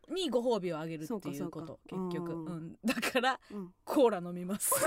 [0.10, 1.80] にご褒美をあげるっていうこと。
[1.88, 2.46] 結局、うん。
[2.48, 3.74] うん、だからうん。
[3.84, 4.74] コーラ飲みます。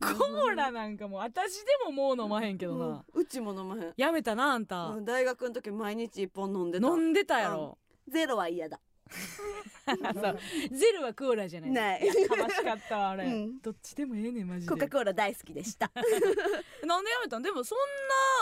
[0.00, 3.20] コーラなんかもう私でももう飲まへんけどな、うん。
[3.20, 3.92] うちも飲まへん。
[3.96, 6.86] やめたなあんた、うん大学の時毎日一本飲んでた。
[6.86, 7.76] 飲んでたやろ、
[8.08, 8.80] ゼロは嫌だ
[10.70, 12.06] ゼロはコーラじゃないない。
[12.06, 13.58] やかましかったわあれ、うん。
[13.60, 14.72] どっちでもええねんマジで。
[14.72, 15.90] コカ・コーラ大好きでした。
[16.86, 17.42] なんでやめたん？
[17.42, 17.78] でもそん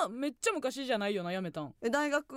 [0.02, 1.74] なめっちゃ昔じゃないよなやめたん。
[1.80, 2.32] え大学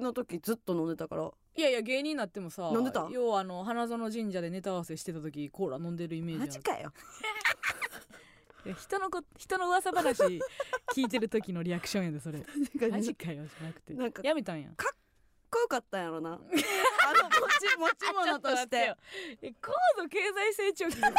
[0.00, 1.30] の時ずっと飲んでたから。
[1.56, 3.08] いやいや芸人になってもさ飲んでた？
[3.10, 6.92] 要はあの花園神社でネタ合わせしてた時コーラ飲んでるイメージマジかよ。
[8.78, 10.40] 人のこ人の噂話
[10.94, 12.42] 聞いてる時のリアクションやでそれ。
[12.90, 13.92] マジかよじゃなくて。
[13.92, 14.70] なんかやめたんや。
[14.74, 14.96] かっ
[15.50, 16.32] こよかったんやろな。
[16.32, 16.40] あ
[17.12, 18.94] の持ち持ち物として。
[19.40, 21.08] て高度経済成長期ですか？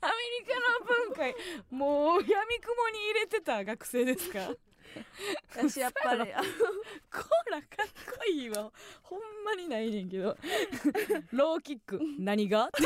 [0.00, 1.38] アメリカの文化
[1.70, 4.50] もう闇雲に入れてた学生ですか？
[5.56, 7.86] 私やっぱりあコーラかっ
[8.18, 8.70] こいいわ。
[9.02, 10.36] ほんまにないねんけど。
[11.32, 12.70] ローキック何が？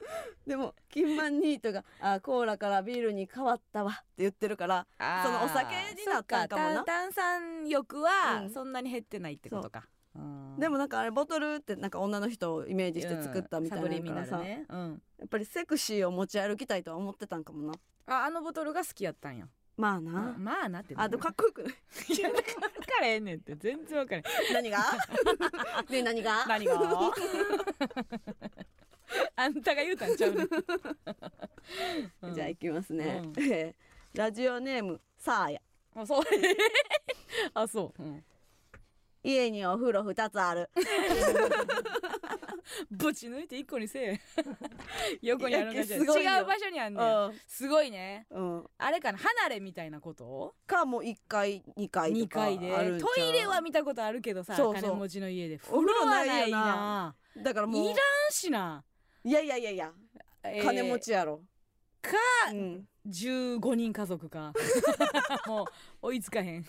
[0.46, 4.86] でもキンマンニートがあコーラからビールに変わったわって言ってるから
[5.24, 6.84] そのお酒になったんかもな。
[6.84, 8.50] 炭酸欲はうん。
[8.50, 10.18] そんなに減ってないってことか、う。
[10.18, 10.56] ん。
[10.58, 17.74] でもなんかあれボトルってなんか女の人をイメージして作ったみたいなサブリミナルからさ、ね、うん、やっぱりセクシーを持ち歩きたいとは思ってたんかもな。
[18.06, 19.48] ああのボトルが好きやったんや。
[19.76, 21.74] まあな、まあなってあでもかっこよくない。
[22.08, 22.44] いや分か
[23.00, 23.24] らへん。
[23.24, 24.54] ねんって全然分からへん。
[24.54, 24.78] 何が？
[25.90, 26.46] で何が？
[26.46, 26.74] 何が？
[29.36, 30.48] あんたが言うたんちゃうねん、
[32.22, 33.32] う んじゃあ行きますね、うん。
[33.42, 33.74] え
[34.14, 35.60] ーラジオネームサーヤ。
[35.94, 36.24] あそう。
[37.54, 38.24] あそう、うん、
[39.22, 40.70] 家にお風呂2つある。
[42.90, 44.20] ぶち抜いて一個にせえ。
[45.22, 46.06] 横にあるんかじゃ違う
[46.44, 47.40] 場所にあんねん。
[47.46, 48.26] すごいね。
[48.30, 50.54] うん、うん、あれかな離れみたいなこと？
[50.66, 52.74] かもう1階2階と2か階で。
[52.74, 53.10] あるんちゃう？
[53.14, 55.60] トイレは見たことあるけどさ金持ちの家で。
[55.70, 56.40] お風呂ないよな。
[56.42, 57.42] 風呂はな。
[57.42, 57.96] だからもういらん
[58.30, 58.82] しな
[59.26, 59.90] いやいやいやいや
[60.44, 61.40] えー金持ちやろ、
[62.00, 62.12] か
[62.52, 62.86] うん。
[63.08, 64.52] 15人家族か。
[65.48, 65.66] もう
[66.02, 66.64] 追いつかへん。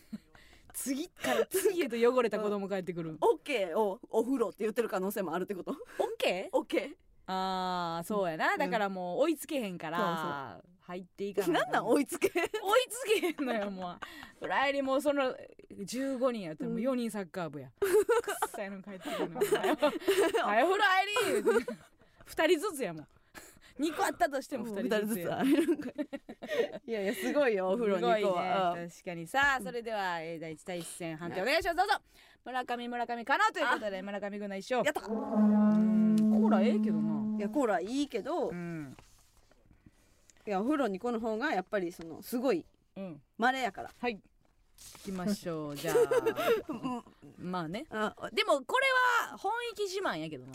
[0.74, 3.16] 次から次へと汚れた子供帰ってくる。
[3.22, 3.80] オッケー。
[3.80, 5.72] をお風呂って言ってる可能性もあるってこと？
[5.72, 5.78] オッ
[6.18, 6.58] ケー？
[6.58, 6.98] オッケ
[7.28, 8.58] あーそうやな、ん。
[8.58, 12.30] だからもう追いつけへんから、入っていかーななんなん追いつけ？
[12.30, 12.48] 追い
[12.90, 14.00] つけへんのよもう。
[14.40, 15.36] フライにもうその
[15.72, 19.78] 15人やったらもう4人サッカー部や、 くっさいの帰ってくるのはよ。
[20.44, 20.68] はよ。
[20.68, 21.78] フライリー
[22.28, 23.08] 2人ずつやもん。
[23.80, 25.24] 2個あったとしても2人ずつい
[26.90, 28.20] いやいやすごいよお風呂に行こう。
[28.20, 31.76] すごいはね確かにさあそれでは、えー第一対一戦判定お願いします。
[31.78, 31.84] ど。
[31.84, 31.94] うぞ。
[32.46, 34.86] 村上村上かなということで村上軍の一勝。
[34.86, 35.06] やった。
[35.12, 37.38] うんコーラええけどな。
[37.38, 38.96] いやコーラいいけど、うん。
[40.46, 42.66] いやお風呂にこの方がやっぱりそのすごい
[42.96, 43.22] うん。
[43.38, 43.92] 稀やから。
[44.00, 44.16] はい。
[44.16, 44.22] 行
[45.04, 45.76] きましょう。
[45.76, 45.96] じゃあ。
[47.38, 47.86] まあね。
[47.90, 48.86] あでもこれ
[49.30, 50.54] は本域自慢やけどな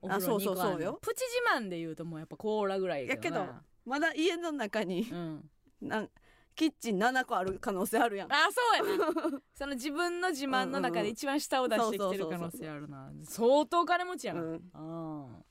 [0.00, 0.98] お風呂に行くそうそうそうよ。
[1.02, 3.46] プチ自慢で言うともうやっぱコーラぐらいやけど
[3.84, 5.50] まだ家の中にうん。
[5.80, 6.10] なん
[6.54, 8.32] キッチン7個ある可能性あるやん。
[8.32, 9.40] あそうやな。
[9.54, 13.12] その自分の自慢の中で一番下を出してきてる可能性あるな。
[13.22, 14.70] 相当金持ちやな、うん。
[14.72, 15.48] あー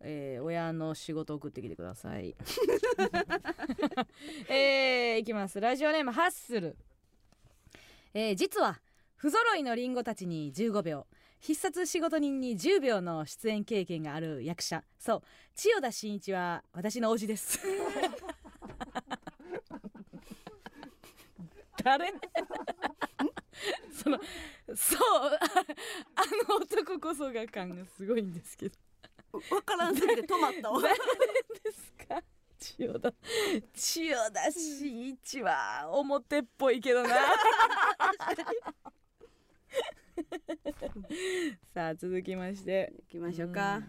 [0.00, 2.34] えー親の仕事送ってきてください。
[4.48, 5.60] えー、いきます。
[5.60, 6.76] ラジオネームハッスル、
[8.12, 8.80] えー実は
[9.14, 11.06] 不揃いのリンゴたちに15秒
[11.44, 14.82] 必殺仕事人に10秒の出演経験がある役者。
[14.98, 15.22] そう。
[15.54, 17.58] 千代田真一は私の推しです。
[21.84, 22.14] 誰？
[23.92, 24.18] その
[24.74, 24.98] そう。
[24.98, 25.38] あ
[26.16, 28.78] あの男こそが感がすごいんですけど。
[29.50, 30.80] わからんすぎて止まったわ。
[30.88, 32.22] 誰ですか？
[32.58, 33.12] 千代田
[33.74, 37.14] 千代田真一は表っぽいけどな
[41.74, 42.92] さあ続きまして。
[42.96, 43.82] 行きましょうか、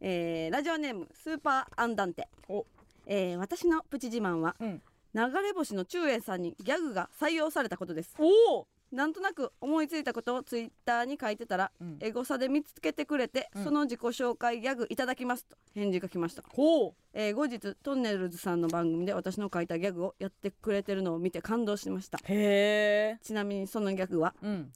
[0.00, 2.28] えーラジオネームスーパーアンダンテ。
[2.48, 2.66] お。
[3.06, 4.82] えー私のプチ自慢はうん。
[5.14, 8.14] 流れ星の中英さんにギャグが採用されたことです。
[8.18, 13.64] おお、なんとなく思いついたことをツイッターに書いてたらうん、エゴサで見つけてくれて、うん。
[13.64, 16.94] その自己紹介ギャグいただきますと返事が来ました、ほう。
[17.14, 22.18] えー後日トンネルズさんの番組で私の書いたギャグをやってくれてるのを見て感動しました。
[22.24, 24.72] へえちなみにそのギャグはうん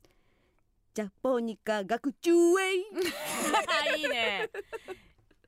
[0.95, 2.81] ジャポニカ学中へい
[4.03, 4.49] いね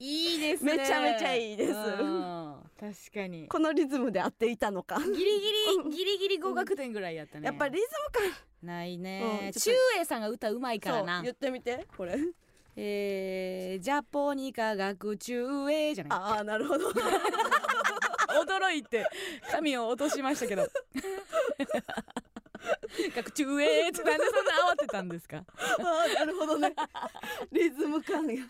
[0.00, 0.76] いいですね。
[0.76, 1.72] めちゃめちゃいいです。
[1.72, 2.54] うん。
[2.78, 3.48] 確かに。
[3.48, 5.00] このリズムで合っていたのか。
[5.00, 7.46] ギリギリギリギリ合格点ぐらいやったね。
[7.46, 7.86] やっぱリズ
[8.62, 9.70] ムないうんね中
[10.00, 11.02] 英さんが歌うまいから。
[11.02, 12.16] な言ってみてこれ。
[12.76, 16.18] えー、ジャポニカ学中英じゃない。
[16.18, 16.90] ああなるほど。
[18.38, 19.06] 驚いて
[19.50, 20.62] 髪を落としましたけど
[23.14, 25.38] 学中英ってなんでそんな慌てたんですか？
[25.38, 25.44] あ
[25.80, 26.74] あなるほどね。
[27.52, 28.32] リズム感が。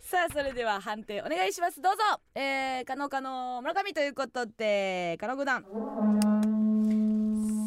[0.00, 1.80] さあそれでは判定お願いします。
[1.80, 2.02] どうぞ。
[2.34, 5.62] えー、加納加納村上ということで加納九段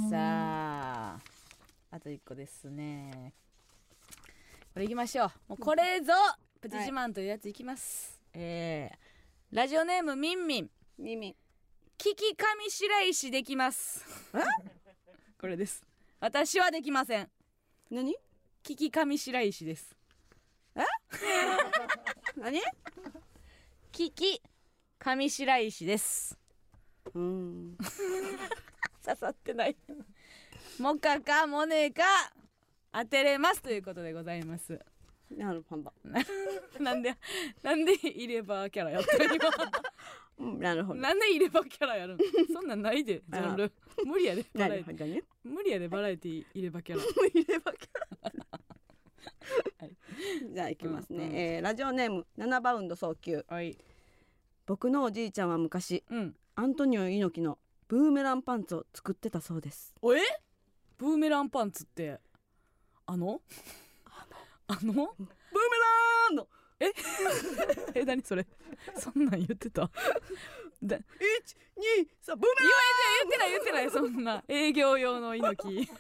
[0.10, 1.20] さあ
[1.92, 3.34] あと一個ですね。
[4.74, 5.32] これいきましょう。
[5.50, 6.14] もうこれぞ
[6.62, 11.36] プチ自慢というやついきます、えー、ラジオネームみんみん耳
[11.98, 14.06] 聞き上白石できます。
[15.40, 15.84] これです。
[16.20, 17.30] 私はできません。
[17.90, 18.16] 何？
[18.64, 19.96] 聞き上白石です。
[22.38, 22.60] 何？
[23.92, 24.42] 聞き
[25.00, 26.38] 上白石です。
[27.14, 27.78] うん。
[29.04, 29.76] 刺さってない。
[30.80, 32.04] モカかモネか。
[32.94, 34.80] 当てれますということでございます。
[35.32, 35.92] なるほど。
[36.80, 37.16] な んで
[37.64, 39.24] なんで入れ歯キャラやったの？
[39.26, 39.50] 今
[40.38, 41.00] うんなるほど。
[41.00, 42.18] なんで入れ歯キャラやるん
[42.52, 43.72] そんなんないでジャンル。
[44.06, 44.88] 無理やでバなラエティ。
[44.88, 45.24] るほどね。
[45.44, 47.04] 無理やでバラエティ入れ歯キャラ。
[47.04, 47.90] 入れ歯キャ
[48.24, 48.32] ラ。
[49.80, 49.96] はい。
[50.54, 53.46] じゃあ行きますね、うんうんえーラジオネーム7バウンド早急。
[53.48, 53.78] はい。
[54.66, 56.36] 僕のおじいちゃんは昔うん。
[56.56, 59.94] アントニオ猪木のブーメランパンツを作ってたそうです。
[60.02, 60.22] おえ？
[60.98, 62.20] ブーメランパンツって
[63.06, 63.42] あの？
[64.68, 64.94] あの。
[64.94, 66.48] ブーメランの
[67.96, 68.04] え？
[68.06, 68.46] 何それ？
[68.98, 69.90] そんなん言ってた？
[70.84, 71.02] だ1 2
[72.22, 72.66] 3ブーメ
[73.24, 74.44] 言ってない言ってないそんな。
[74.48, 75.76] 営業用の猪木。
[75.76, 75.94] ランこ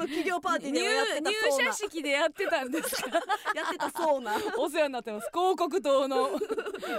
[0.00, 1.64] の企業パーティー入ではやってたそうな。
[1.64, 3.10] 入社式でやってたんですか？
[3.54, 4.34] やってたそうな。
[4.58, 5.28] お世話になってます。
[5.32, 6.30] 広告塔の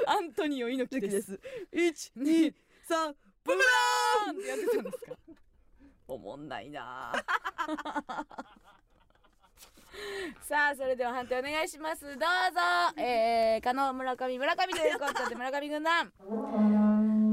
[0.06, 1.34] アントニオ猪木でです。
[1.34, 1.39] す
[1.74, 2.54] 1 2
[2.89, 3.64] 3ブーメ
[4.26, 4.38] パーン！
[4.38, 5.14] ってやってたんですか？
[6.08, 7.12] おもんないな
[10.41, 12.04] さあそれでは判定お願いします。
[12.06, 12.22] どうぞ。
[13.02, 16.14] えー、加納村上村上ということで 村上軍団。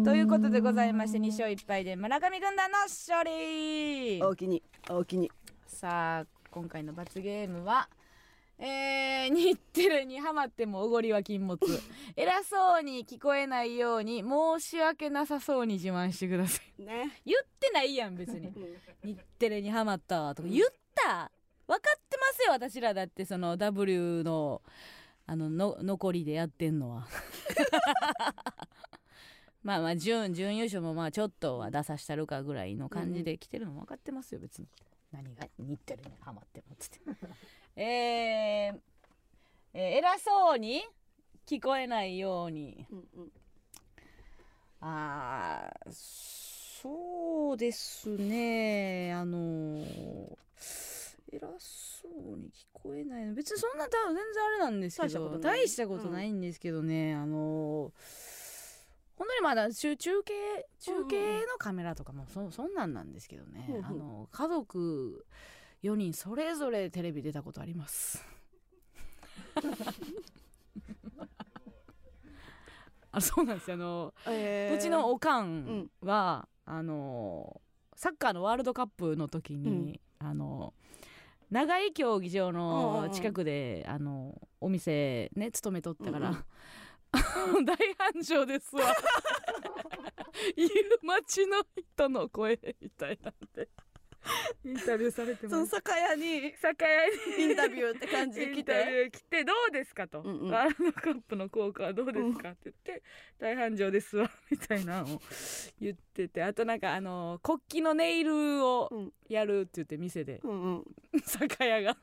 [0.04, 4.22] ということでございまして2勝1敗で村上軍団の勝利。
[4.22, 5.30] 大きに大きに。
[5.66, 7.88] さあ今回の罰ゲームは
[8.58, 11.58] えー、日テレにハマってもおごりは禁物。
[12.16, 16.82] 偉そうに聞こえないように申し訳なさそうに自慢してください。
[16.82, 17.20] ね。
[17.26, 18.52] 言ってないやん別に。
[19.02, 21.30] 日テレにハマったとか言った
[21.66, 22.92] 分かってますよ私ら。
[22.94, 24.62] だってその W の
[25.26, 27.08] あのの残りでやってんのは。
[29.62, 34.68] まあまあ準準優勝もまあちょっとは出さしたるかぐらいの感じで来てるの分かってますよ別に。
[35.10, 37.00] 何が日テレにハマってもっつって。
[37.80, 38.80] えー
[39.72, 40.82] えー偉そうに？
[41.46, 42.86] 聞こえないように。
[42.90, 43.32] うんうん。
[44.80, 49.12] あーそうですね。
[49.14, 50.36] あのー
[51.36, 55.42] 偉そうに聞こえないの別にそんな多分全然あれなんですけど大したことない。
[55.60, 58.34] 大したことないんですけどね、あのー
[59.16, 60.32] 本当にまだ中中継
[60.80, 63.80] 中継のカメラとかもそそんなんなんですけどね、うんう。
[63.80, 65.24] んあの家族
[65.84, 68.24] 4人それぞれテレビ出たことあります。
[73.12, 73.74] あそうなんですよ。
[73.74, 74.70] あのえ。
[74.74, 77.60] ーうちのおかんは、あの
[77.94, 80.74] サッカーのワールドカップの時に、あの
[81.54, 87.62] 長井競技場の近くで、あのお店ね勤めとったから、うんうん。
[87.64, 87.76] 大
[88.12, 88.82] 繁盛ですわ。
[90.56, 90.68] いう
[91.04, 93.68] 街の人の声みたいなんで
[94.64, 96.54] インタビューされてそのます酒屋に。
[96.56, 97.42] 酒屋に。
[97.44, 100.50] インタビューって感じでイ来ンタビてュー来てどうですかと、うんうん。
[100.50, 103.02] ワールドカップの効果はどうですかって言って、
[103.38, 105.22] 大繁盛ですわみたいなのを
[105.80, 106.42] 言ってて。
[106.42, 109.12] あとなんかあの国旗のネイルをうん。
[109.28, 110.40] やるって言って店で。
[110.44, 110.84] うんうん。
[111.24, 111.96] 酒屋が。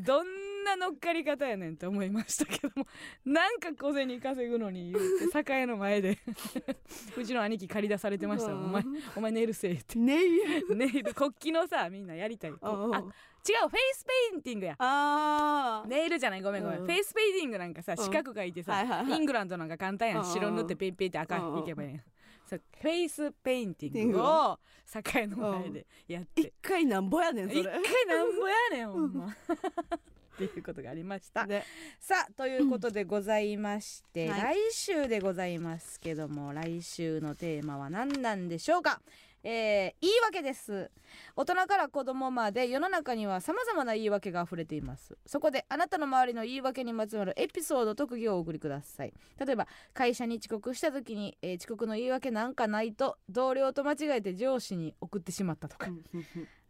[0.00, 0.26] どん
[0.64, 2.86] な乗っかり方やねんって思いましたけども。
[3.24, 6.18] なんか小銭稼ぐのに言って酒屋の前で。
[7.16, 8.84] うちの兄貴借り出されてましたお前
[9.16, 9.98] お前ネイルせえって。
[9.98, 10.30] ねい
[10.74, 12.52] ネイル国旗のさみんなやりたい。
[12.60, 13.02] あ
[13.44, 14.76] 違うフェイスペインティングや。
[14.78, 16.86] あーネイルじゃないごめんごめん、うん。
[16.86, 18.04] フェイスペインティングなんかさうん。
[18.04, 19.16] 四角書いてさ、はいはいはい。
[19.16, 20.22] イングランドなんか簡単やうん。
[20.22, 20.30] うん。
[20.30, 22.02] ん白塗ってペンペンって赤うんうんいけばいいやん。
[22.02, 26.42] フェイスペインティングを酒の前でやって。
[26.42, 27.60] 一回なんぼやねんそれ。
[27.60, 27.72] 一回
[28.06, 29.36] なんぼやねんほんま
[30.46, 31.46] っていうことがありました。
[31.46, 31.64] で
[32.00, 39.00] さあということでございまして、は来週でございますけども来週のテーマは何なんでしょうか。
[39.44, 40.90] えー言い訳です。
[41.34, 45.16] 大人から子供まで世の中には様々な言い訳が溢れています。
[45.26, 49.12] そこであなたの周りの言い訳にまつわるエピソード特技をお送りください。
[49.44, 55.88] 例えば会社に遅刻した時に、えー遅刻の言い訳なんかないと同僚と間違えて上司に送ってしまったとか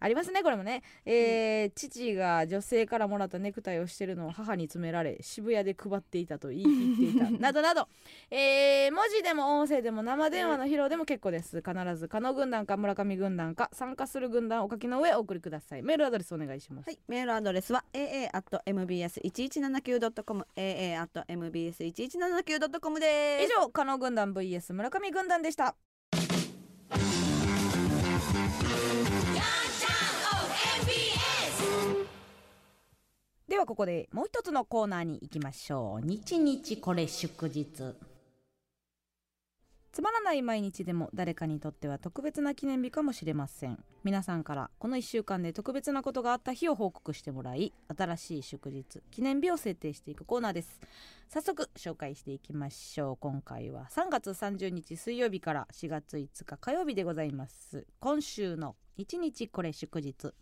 [0.03, 6.62] ありますねこれもね、えー父が女性からもらったネクタイをしてるのを母に詰められ渋谷で配っていたと言い
[6.98, 7.30] 切っていた。
[7.30, 7.86] などなど、
[8.30, 11.62] えー文字でも音声でも生電話の披露でも結構です。
[11.62, 15.82] 必ず加納軍団か村上軍団か参加する軍団をお書きの上お送りください。
[15.82, 23.44] メールアドレスお願いします、はい、メールアドレスは aa.mbs1179.com aa.mbs1179.com です。
[23.44, 25.76] 以上加納軍団 vs 村上軍団でした
[33.53, 36.07] ではここでもう一つのコーナーに行きましょう。
[36.07, 37.94] 日日これ祝日。
[39.92, 43.78] つまらない毎日でも誰かにとっては特別な記念日かもしれません。
[44.05, 50.80] 皆さんからこの1週間で特別なことがあった日を報告してもらい新しい祝日記念日を設定していくコーナーです。
[51.28, 53.16] 早速紹介していきましょう。
[53.18, 57.86] 今回は3月30日水曜日から4月5日火曜日でございます。
[58.00, 60.32] 今週の1日これ祝日。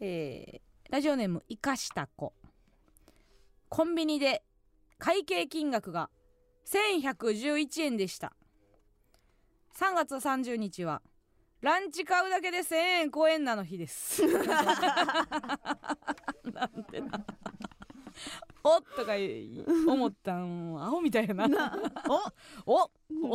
[0.00, 2.32] えーラジオネーム生かした子
[3.68, 4.44] コンビニで
[4.98, 6.10] 会計金額が
[6.66, 8.32] 1111円でした。
[9.76, 11.02] 3月30日は
[11.60, 14.22] ランチ買うだけで1000円超えんなの日です。
[14.26, 14.36] な
[16.66, 17.24] んてな
[18.62, 19.14] おっとか
[19.88, 21.76] 思ったんアホみたいやな
[22.64, 22.90] おお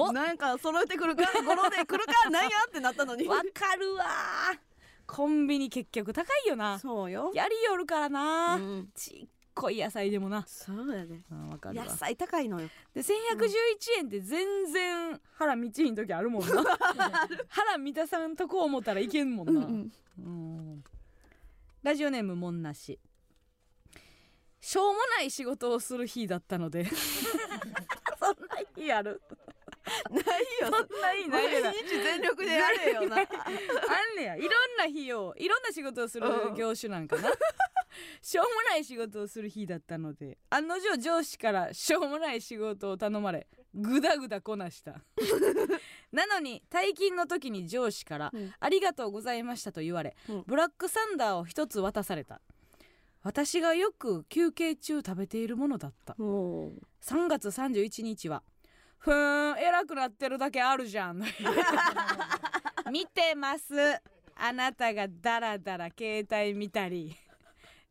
[0.05, 0.11] お。
[0.13, 3.27] なんか揃えてくるか語呂で来るかなんやってなったのに。
[3.27, 4.05] わかるわ
[5.11, 6.79] コンビニ結局高いよな。
[6.79, 10.45] そうよ、やりよるからな、うん、ちっこい野菜でもな。
[10.47, 11.19] そうやで。
[11.29, 11.83] うんわかるわ。
[11.83, 12.69] 野菜高いのよ。
[12.93, 13.13] で1111
[13.97, 16.63] 円って全然腹満ちひん時あるもんな。
[17.49, 19.65] 腹満たさんとこ思ったらいけんもんな、
[20.17, 20.83] うん。
[21.83, 22.97] ラジオネームもんなし。
[24.61, 26.85] しょうもない仕事をする日だったので。
[28.17, 29.21] そんな日ある？
[30.61, 30.67] よ。
[30.67, 33.17] そんな日ないよな毎日全力でやれよな。
[33.21, 33.21] あ
[34.13, 34.35] んねや。
[34.35, 36.55] いろんな日をいろんな仕事をするうん。
[36.55, 37.31] 業種なんかな。
[38.21, 40.37] しょうもない仕事をする日だったので。
[40.49, 45.01] 案の定上司からしょうもない仕事を頼まれぐだぐだこなした。
[46.11, 50.43] なのに退勤の時に上司からうん「ありがとうございました」と言われ、うん。
[50.45, 52.41] ブラックサンダーを一つ渡された。
[53.23, 56.15] 私がよく休憩中食べているものだった。
[56.19, 56.73] おー。
[57.01, 58.43] 3月31日は
[59.01, 61.21] ふーん偉くなってるだけあるじゃん。
[62.91, 63.73] 見てます。
[64.35, 67.15] あなたがダラダラ携帯見たり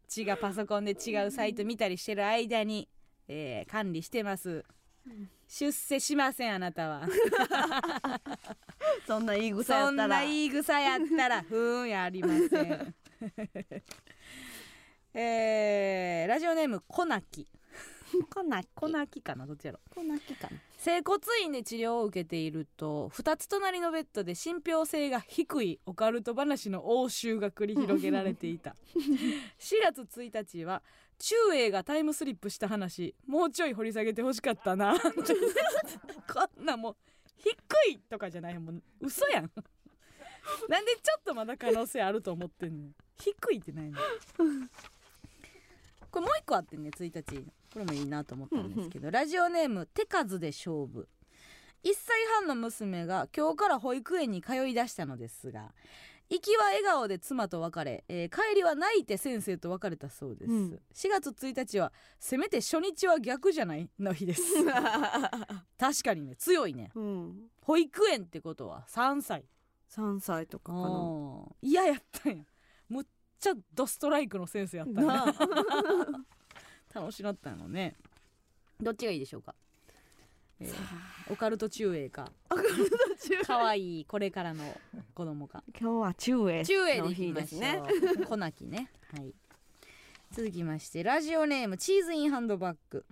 [0.08, 2.88] 血がパソコンで違うサイト見たりしてる間に、
[3.28, 4.64] えー管理してます。
[5.48, 7.08] 出世しませんあなたは。
[9.06, 10.20] そんな言い草やそんったら。
[10.20, 12.94] な言い草やったらふーんやありません。
[15.14, 17.48] えーラジオネームコナキ。
[18.32, 28.74] こなきコナキかなどっちやろこなきかな整骨院で治療を受けていると2つ隣のベッドで信憑性が低いオカルト話の応酬が繰り広げられていた。
[29.60, 30.82] 4月1日は
[31.18, 34.96] 中英がタイムスリップした話もうちょい掘り下げてほしかったな。
[34.98, 36.96] こんなもう
[37.36, 37.50] 低
[37.90, 38.82] いとかじゃないもん。
[39.02, 39.52] 嘘やん。
[40.66, 42.88] なんでちょっとまだ可能性あると思ってんの？
[43.18, 43.98] 低いってないの
[46.10, 51.08] これもう一個あってね1日これもいいなと思ったんですけどラジオネーム手数で勝負。
[51.82, 55.72] 1歳半の娘が今日から保育園に通い出したのですが
[56.28, 60.80] 行きは笑顔で妻と別れ、えー帰りは泣いて先生と別れたそうです、うん。
[60.94, 64.42] 4月1日はせめて初日は逆じゃないの日です。
[65.76, 66.92] 確かにね強いね。
[66.94, 67.50] うん。
[67.62, 69.44] 保育園ってことは3歳。
[69.90, 70.88] 3歳とかかな。
[70.88, 70.92] う
[71.42, 72.44] ん嫌やったんや。
[72.88, 73.06] むっ
[73.40, 75.06] ちゃドストライクの先生やったんや。
[75.08, 75.34] な あ
[76.94, 77.94] 楽しなったのね。
[78.80, 79.54] どっちがいいでしょうか、
[80.58, 80.76] えーさ
[81.30, 82.30] オカルト中英か。
[82.48, 84.64] あこれ途中可愛いこれからの
[85.14, 85.62] 子供か。
[85.78, 87.80] 今日は中英中英での日ですね。
[88.26, 89.34] 小泣きね はい。
[90.32, 93.04] 続きましてラジオネームチーズインハンドバッグ。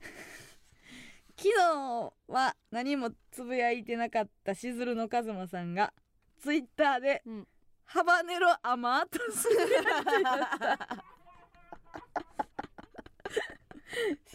[1.36, 5.92] 昨日は何もつぶやいてなかったしずるのカズマさんが
[6.38, 7.48] ツイッターで、うん。
[7.84, 11.04] ハバネロアマーとつぶやいてました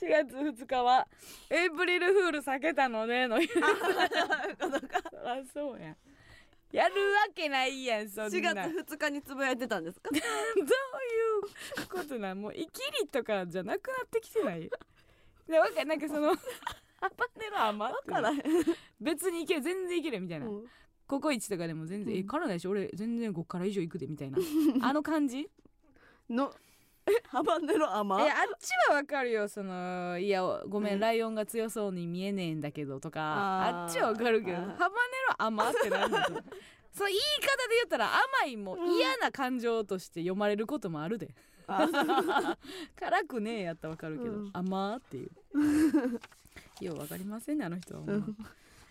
[0.01, 1.07] 4月2日は
[1.49, 3.47] エイプリルフール避けたのねの日
[5.53, 5.95] そうや。
[6.71, 6.99] やるわ
[7.33, 8.29] けないやんそんな。
[8.29, 8.57] 4月
[8.93, 10.09] 2日につぶやいてたんですか？
[10.11, 10.21] どうい
[11.83, 14.69] うことなんもうイキリとかじゃなくなってきてない？
[15.47, 16.35] でわかなんかそのハ
[17.17, 17.95] バネロ余っ
[18.35, 18.69] て
[19.01, 20.65] 別にいける全然いけるみたいな、うん。
[21.07, 22.19] ココイチとかでも全然、うん。
[22.19, 24.37] え辛ないし俺全然5から以上いくでみたいな。
[24.83, 25.49] あの感じ？
[26.29, 26.68] のえ
[27.27, 28.25] ハバネロえ甘あっ
[28.59, 30.99] ちはわかるよそのいやごめん、うん。
[30.99, 34.89] ライオンが強そうに見えねえんだけどとかあっちはわかるけどハバネロ
[35.37, 36.33] 甘ってなんだと
[36.93, 38.09] その言い方で言ったら
[38.41, 41.35] 甘いも嫌な感情として読まれることもあるで、
[41.67, 41.87] あ
[42.99, 44.49] 辛くねえやったらわかるけど、うん。
[44.53, 45.31] 甘っていう。
[46.81, 48.03] ようわかりませんねあの人は。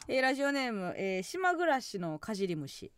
[0.06, 2.92] えーラジオネーム、えー島暮らしのかじり虫。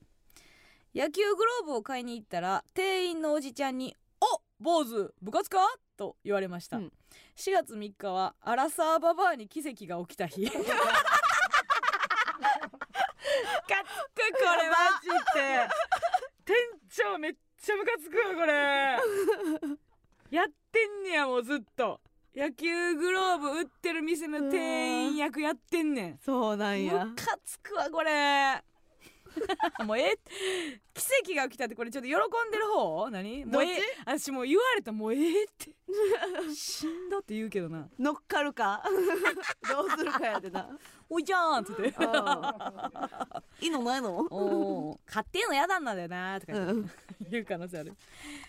[0.95, 4.10] 野球グローブを買いに行ったら店員のおじちゃんに「お
[4.61, 5.59] 坊主部活か?」
[5.97, 6.93] と言われました、うん。
[7.37, 10.45] 4月3日はアラサーババアに奇跡が起きた日。
[10.47, 10.71] かつくこ
[14.57, 15.69] れマジで。
[16.45, 16.57] 店
[16.91, 18.99] 長めっちゃムカつくわこれ。
[20.31, 22.01] やってんねやもうずっと。
[22.35, 26.19] 野球グローブ売ってる店の店員役やってんねん。
[26.19, 27.05] そうなんや。
[27.05, 28.63] ムカつくわこれ
[29.85, 30.17] もうえ
[30.95, 33.11] 奇跡が起きたってこれちょっと喜んでる方？
[33.11, 33.45] 何？
[33.45, 33.63] もう
[34.07, 35.71] 私もう言われたもうええって。
[36.55, 37.89] しんどって言うけどな。
[37.99, 38.83] 乗っかるか？
[39.69, 40.69] どうするかやでな
[41.09, 42.05] 「おいじゃん」って言って。
[43.61, 46.85] いいのないの「おお買ってんのやだんなんだよな」とかう
[47.31, 47.95] 言う可能性ある、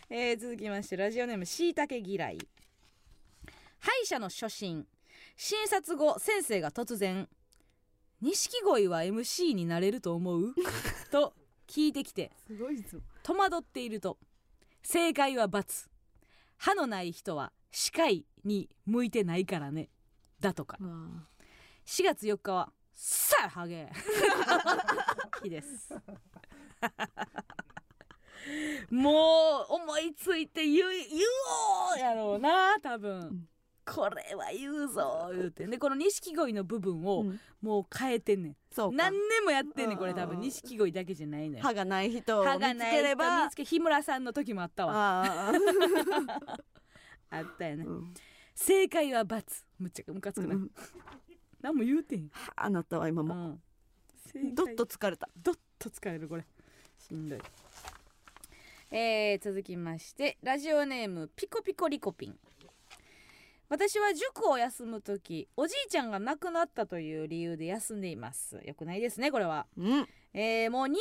[0.09, 2.37] えー続きましてラジオネームしいたけ嫌い。
[3.79, 4.87] 歯医者の初診
[5.35, 7.27] 診察後先生が突然
[8.21, 10.53] 「錦鯉は MC になれると思う?
[11.11, 11.33] 」と
[11.67, 12.31] 聞いてきて。
[12.47, 12.99] すごいぞ。
[13.23, 14.17] 戸惑っていると。
[14.83, 15.87] 正解は×
[16.57, 19.89] 歯のない人は歯科医に向いてないからね。
[20.39, 20.77] だとか。
[21.85, 23.89] 4月4日はさあハゲ。
[25.43, 25.93] 日です。
[28.89, 31.07] もう思いついて言う言
[31.93, 33.47] おうやろうな多分、ん
[33.93, 35.29] これは言うぞ。
[35.33, 37.39] 言うてでこの錦鯉の部分をうん。
[37.61, 38.95] もう変えてんねん、そうか。
[38.95, 40.13] 何年もやってんねんこれ。
[40.13, 40.41] 多分うん。
[40.41, 41.63] 錦鯉だけじゃないのよ。
[41.63, 43.45] 歯がない人を歯見つがない人ければ。
[43.45, 44.93] 見つけ日村さんの時もあったわ。
[45.23, 45.51] あ
[47.29, 47.37] あ。
[47.41, 48.13] ったよね、ーうん。
[48.55, 49.43] 正解は×
[49.79, 50.71] むっちゃムカつくな、うん。
[51.61, 53.59] 何も言うてん、あなたは今も。
[54.33, 55.29] うん、どっと疲れた。
[55.35, 56.45] どっと疲れるこれ。
[56.97, 57.39] しんどい。
[58.93, 62.37] えー、続きましてラジオネームピコピコリコピン
[63.71, 68.59] 私は塾を休む時おじいちゃんが亡くなったという理由で休んでいます。
[68.65, 70.09] よくないですねこれは、うん。
[70.33, 70.97] えー、もう2回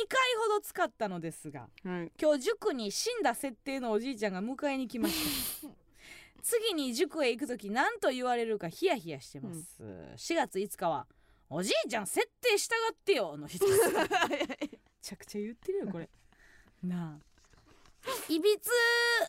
[0.47, 2.11] ほど使ったのですがはい。
[2.17, 5.67] 今日塾に死んだ設定のおじいちゃんが迎えに来ました。
[6.43, 11.05] 次に塾へ行く時何と言われるかヒヤヒヤしてます、4月5日は
[11.51, 13.91] 「おじいちゃん設定従ってよ」の日です。
[14.31, 14.69] め
[15.01, 16.09] ちゃくちゃ言ってるよこれ。
[16.83, 17.31] なあ。
[18.29, 18.71] いびつ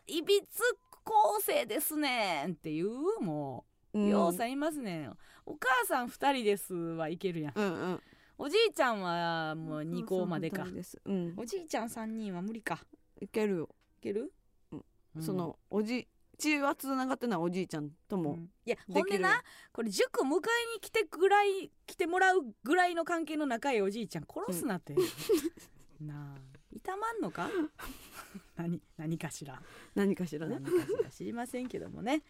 [0.06, 0.62] いびつ
[1.04, 4.08] 構成ですねんっていうもう、うん。
[4.08, 5.16] ようさんいますねん。
[5.44, 7.52] お母さん2人ですはいけるやん。
[7.54, 8.00] うんうん。
[8.38, 10.66] おじいちゃんはもう2校までか。
[10.82, 11.34] そうん。
[11.36, 12.80] おじいちゃん3人は無理か。
[13.20, 13.68] いけるよ。
[14.00, 14.32] いける、
[14.72, 15.22] うん。
[15.22, 18.50] そのおじ血はつながってないおじいちゃんともうん。
[18.64, 19.42] いやほんでな。
[19.72, 20.28] これ塾迎え
[20.74, 24.94] に来てぐらい来てもらうぐらいの関係の仲いいおじいちゃん殺すなって、
[26.00, 26.52] なあ。
[26.74, 27.48] 痛まんのか？
[28.62, 29.60] 何何かしら。
[29.94, 30.58] 何かしらね。
[30.60, 32.22] 何かしら知りませんけどもね。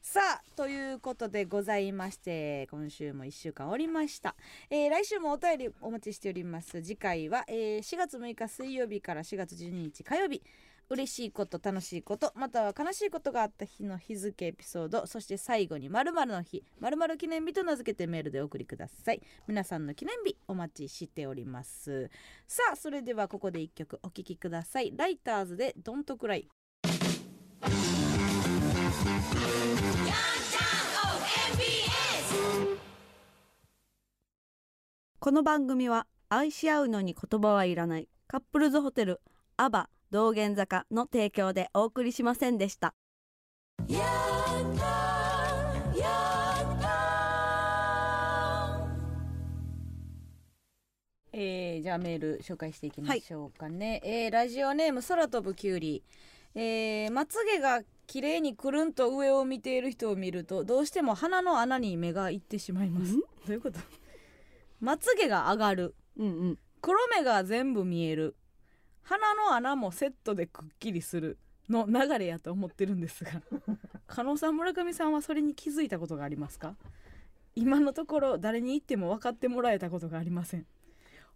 [0.00, 4.36] さあということでございまして今週も1週間終わりました、
[4.70, 6.82] えー来週もお便りお待ちしております。
[6.82, 10.42] 次回は、えー4月6日水曜日から4月12日火曜日
[10.90, 19.22] 嬉しいこと楽しいことまたは悲しいことがあった日の日付エピソードそして最後に〇〇の日〇〇記念日と名付けてメールでお送りください。
[19.46, 22.10] 皆さんの記念日お待ちしております。
[22.46, 24.94] さあそれではここで一曲お聴きください。
[24.96, 26.48] ライターズでドントクライ
[35.20, 38.08] この番組は愛し合うのに言葉はいらない。
[38.26, 39.20] カップルズホテル
[39.56, 42.94] アバ道玄坂の提供でお送りしませんでした。
[51.32, 56.02] えー、じゃあメール紹介していきましょうかね、えーラジオネーム空飛ぶきゅうり、
[56.54, 63.12] えーまつげが綺麗にくるんと上を見ている人を見るとどうしても鼻の穴に目がいってしまいます。
[63.12, 63.20] ん？
[63.20, 63.78] どういうこと？
[64.80, 65.94] まつげが上がる。
[66.16, 66.58] うんうん。
[66.80, 68.34] 黒目が全部見える
[69.08, 73.30] 鼻の穴もセットでくっきりするの流れやと思ってるんですが
[74.06, 76.74] 加納さん村上さんはそれに気づいたことがありますか？
[77.54, 80.66] 今のところ誰に言っても分かってもらえたことがありません。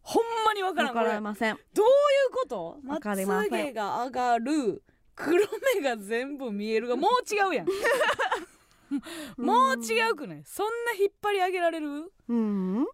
[0.02, 0.94] ほんまに分からん。
[0.94, 1.56] これりません。
[1.74, 1.88] どうい
[2.28, 2.78] うこと？
[2.82, 4.82] まつげが上がる
[5.14, 5.46] 黒
[5.76, 7.66] 目が全部見えるがもう違うやん。
[9.36, 10.42] もう違うくない？
[10.44, 12.12] そんな引っ張り上げられる？
[12.28, 12.86] うん。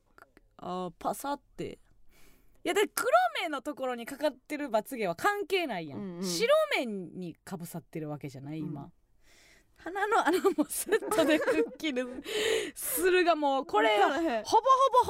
[0.58, 1.78] あーパサって
[2.64, 3.08] いやで黒
[3.42, 6.24] 目のところにかかってるまつげは関係ないやん、うんうん。
[6.24, 8.92] 白目にかぶさってるわけじゃない今、うん。
[9.76, 12.02] 鼻の穴もセットでくっきり
[12.74, 14.42] するがもうこれほぼほぼ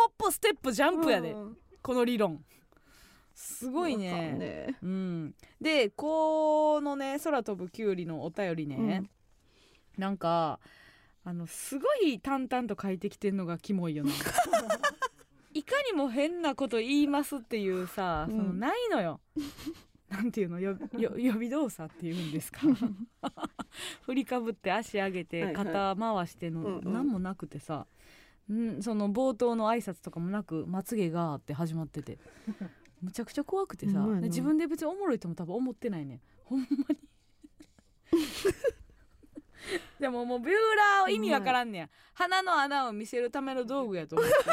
[0.02, 2.44] ホップステップジャンプやで、うんこの理論。
[3.34, 9.04] すごいわかんねねうん、でこのね空飛ぶきゅうりのお便りね、
[9.96, 10.58] なんか
[11.24, 14.10] あのすごい淡々と書いてきてんのがキモいよな
[15.54, 18.36] いかにも変なこと言いますっていうさ、うん。
[18.36, 19.20] そのないのよ。
[20.08, 20.58] なんていうの？
[20.58, 22.60] よよ予備動作っていうんですか？
[24.06, 26.92] 振りかぶって足上げて肩回しての、うんうん。
[26.92, 27.86] 何もなくてさ。
[28.50, 32.18] んその冒頭の挨拶とかもなく「まつげが」って始まってて。
[33.02, 34.00] むちゃくちゃ怖くてさ。
[34.22, 36.20] 自分で別におもろいとも多分思ってないねん。
[36.44, 36.98] ほんまに
[40.00, 40.52] でももうビュー
[40.98, 41.88] ラーを意味わからんねや。
[42.14, 44.34] 鼻の穴を見せるための道具やと思って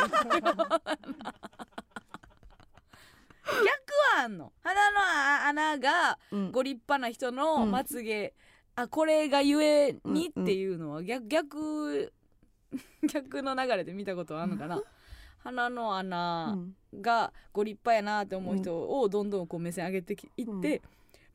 [3.46, 4.52] 逆はあんの。
[4.64, 5.00] 鼻の
[5.48, 8.34] 穴がうんご立派な人のうんまつげ、
[8.76, 12.14] あこれがゆえにっていうのは逆逆
[13.12, 14.82] 逆の流れで見たことあるのかな。
[15.44, 16.76] 鼻のう穴ん。
[17.02, 20.82] がご立派やなって思う人をどんどんこう目線上げてきいって、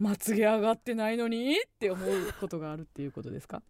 [0.00, 3.62] まつげ上がってないのにって思うことがあるっていうことですか？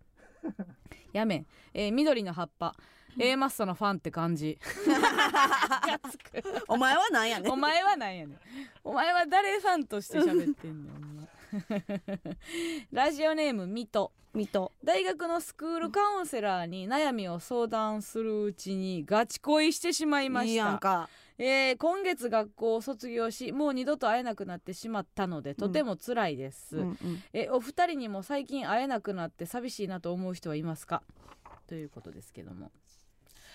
[1.13, 2.75] やめん、えー緑の葉っぱ。
[3.19, 4.57] A マッソのファンって感じ。
[4.87, 6.43] がつく。
[6.69, 7.53] お前はなんやねん。
[7.53, 8.39] お前はなんやねん。
[8.85, 12.31] お前は誰ファンとして喋ってんねんお前。
[12.93, 14.13] ラジオネームミト。
[14.33, 21.09] 水戸大学のスクールカウンセラーに悩みを相談するうちにガチ恋してしまいまいいしたやんか
[21.43, 27.23] えー今月学校を卒業しもう二度と会えなくなってしまったのでとても辛いです、うんうん。
[27.33, 31.03] えお二人にも最近会えなくなって寂しいなと思う人はいますか？
[31.67, 32.71] ということですけども。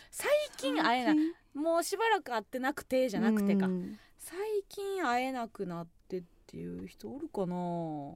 [0.10, 1.16] 最近会えない
[1.54, 4.00] もうしばらく会ってなくてじゃなくてか、うん。
[4.18, 4.36] 最
[4.68, 8.16] 近会えなくなってっていう人おるかな？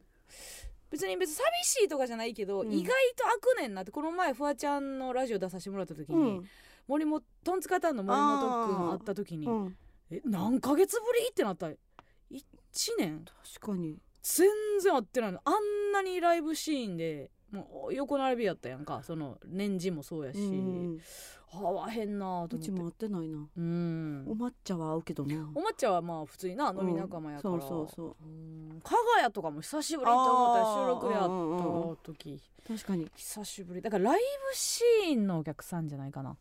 [0.90, 2.72] 別に別に寂しいとかじゃないけど、うん。
[2.72, 6.50] 意外と開くねんなってこの前フワちゃんのラジオ出させてもらった時に、うん
[6.90, 9.78] 森本トンツカタンの森本くん会った時に、うん。
[10.10, 11.30] え何ヶ月ぶり？
[11.30, 11.68] ってなった。
[11.68, 11.76] 1
[12.98, 13.24] 年。
[13.60, 13.98] 確かに。
[14.24, 14.50] 全
[14.82, 15.40] 然会ってないの。
[15.46, 19.04] あんなにライブシーンでもう横並びやったやんか。
[19.04, 21.00] その年次もそうやし、うん
[21.52, 22.56] 会わへんなと思って。
[22.58, 23.48] うちも会ってないな。
[23.56, 24.26] うん。
[24.28, 25.52] お抹茶は会うけどな。
[25.54, 28.16] お抹茶はまあ普通にな飲み仲間やから、うんそうそうそう。
[28.24, 28.82] うん。
[28.84, 32.42] 加賀谷とかも久しぶりと思ったら収録で会あーうんうんうんった時。
[32.68, 33.12] 確かに。
[33.16, 33.82] 久しぶり。
[33.82, 36.36] だからライブシーンのお客さんじゃないかな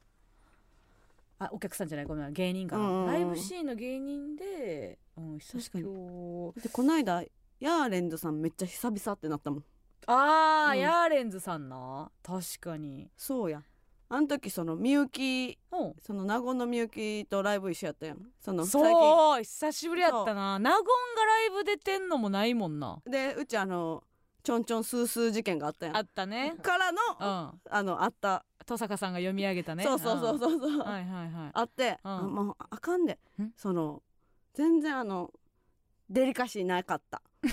[1.41, 2.33] あお客さんじゃないごめん。
[2.33, 5.95] 芸人ライブシーンの芸人で、うん、久し確かに。
[5.95, 7.23] 今日でこないだ
[7.61, 9.65] ヤーレンズさんめっちゃ久々ってなったもん。
[10.07, 10.79] あー、うん。
[10.81, 12.11] ヤーレンズさんな。
[12.23, 13.09] 確かに。
[13.17, 13.63] そうや。
[14.11, 15.95] あの時そのみゆきうん。
[16.01, 18.19] その納言のみゆきとライブ一緒やったやん。
[18.41, 20.59] その最そう久しぶりやったな。
[20.59, 23.01] 納言がライブ出てんのもないもんな。
[23.05, 24.03] 近でうちあの
[24.43, 25.97] ちょんちょんスースー事件があったやん。
[25.97, 26.55] あったね。
[26.63, 27.61] からの、うん。
[27.71, 29.83] あのあった、登坂さんが読み上げたね。
[29.85, 30.79] そうそうそうそうそう、うん。
[30.81, 31.51] はいはいはい。
[31.55, 32.11] あって、うん。
[32.11, 33.19] あもうあかんで。
[33.41, 33.51] ん？
[33.57, 34.03] その
[34.55, 35.31] 全然あの
[36.11, 37.23] デリカシーなかった。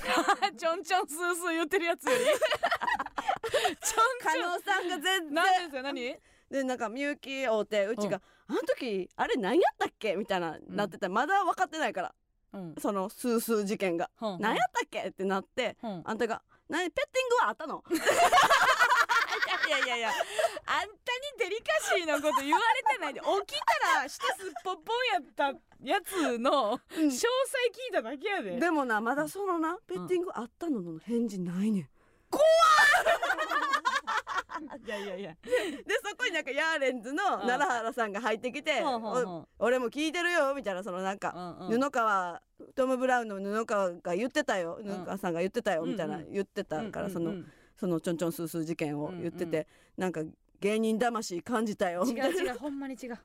[0.58, 2.26] ちょんちょんスースー言ってるやつより？
[2.26, 4.52] ちょん加ちょん。
[4.52, 5.34] 納さんが全然。
[5.34, 6.16] 何ですよ何？
[6.52, 8.10] でなんかみゆき会うてうちうん。
[8.10, 10.62] が「あの時あれ何やったっけ?」みたいな、ん。
[10.76, 12.14] なってたまだ分かってないから。
[12.54, 12.76] うん。
[12.80, 14.10] そのスースー事件が。
[14.20, 17.84] 何やったっけってなってあんたが「何ペッティングはあったの?
[19.68, 20.10] いやいやいや。
[20.10, 20.90] あんたに
[21.40, 23.20] デリカシーのこと言われてないで。
[23.20, 23.26] 起
[23.56, 28.60] きたら下すっぽっぽんやったやつの」詳細聞いただけやで。
[28.60, 31.90] でもなまだそのなペッティングあったのの返事ないねん。
[34.86, 35.36] いやいやいや。
[35.44, 35.50] で
[36.04, 37.40] そこになんかヤーレンズのうん。
[37.42, 38.84] 奈良原さんが入ってきて
[39.60, 41.82] 俺も聞いてるよみたいなそのなんかうんうん。
[41.82, 42.42] 布川
[42.76, 44.80] トム・ブラウンの布川が言ってたよ。
[44.82, 49.52] ん布川さんが言ってたよみたいなうんうん言ってたからそのうんうんそのちょんちょんスースー事件を言ってうん。
[49.52, 50.22] てなんか
[50.62, 52.28] 芸人魂感じたよ違うな。
[52.28, 53.18] 違うほんまに違う。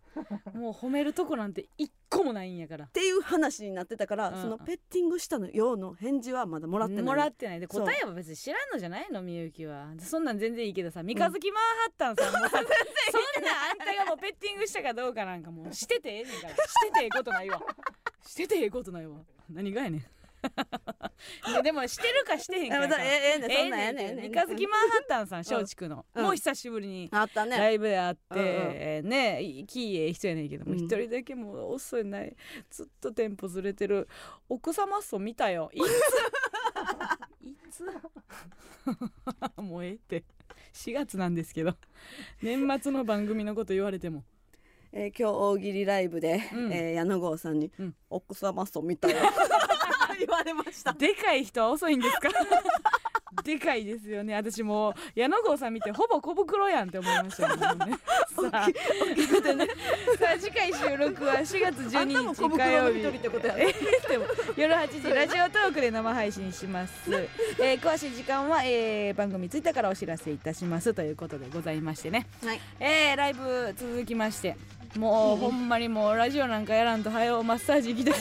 [0.58, 2.86] もう褒めるとこなんて一個もないんやから。
[2.86, 7.04] っていう話になってたから、うんそのペッティングしたのようの返事はまだもらってない。
[7.04, 7.60] もらってない。
[7.60, 9.22] で答えは別に知らんのじゃないの？
[9.22, 9.86] みゆきは。
[10.00, 12.28] そんなん全然いいけどさ三日月マンハッタンさ。
[12.36, 12.68] んもさ、そんな
[13.70, 16.54] あんたがもうペッティングしたかどうかなんかもうしててええねんから。
[16.54, 17.62] しててええことないわ。
[18.26, 19.16] しててええことないわ。
[19.48, 20.04] 何がやねん
[21.62, 22.76] でもしてるかしてへんか。
[23.02, 26.24] ええええねんそんなんええねん三日月マンハッタンさん松竹の、うん。
[26.24, 27.10] もう久しぶりに。
[27.10, 32.34] ライブであって、ねいキーええ人やねんけどもうん一、人だけもう遅いない
[32.70, 34.08] ずっとテンポずれてる。
[34.48, 35.70] 奥様っそ見たよ。
[35.72, 35.84] いつ？
[37.46, 37.84] いつ？
[39.60, 40.24] もうええって。
[40.72, 41.74] 4月なんですけど。
[42.42, 44.24] 年末の番組のこと言われても。
[44.92, 46.72] えー今日大喜利ライブで、うん。
[46.72, 47.94] えー矢野郷さんに、うん。
[48.08, 49.18] 奥様そう見たよ
[50.20, 50.92] 言われました。
[50.92, 52.28] でかい人は遅いんですか？
[53.44, 54.34] でかいですよね。
[54.34, 57.54] 私もう矢野郷さん見てほぼ小袋やんって思いましたも
[57.86, 57.98] んね
[58.36, 63.02] さあさあ次回収録は4月あんたも12小袋日火曜日。
[64.60, 66.92] 夜8時ラジオトークで生配信します、
[67.58, 70.92] えー詳しい時間は、えー番組ツイッターからお知らせいたします。
[70.92, 72.60] ということでございましてね、はい。
[72.78, 74.56] えーライブ続きまして
[74.96, 78.14] もう、ほんまにもうラジオなんかやらんと早うマッサージ行きたい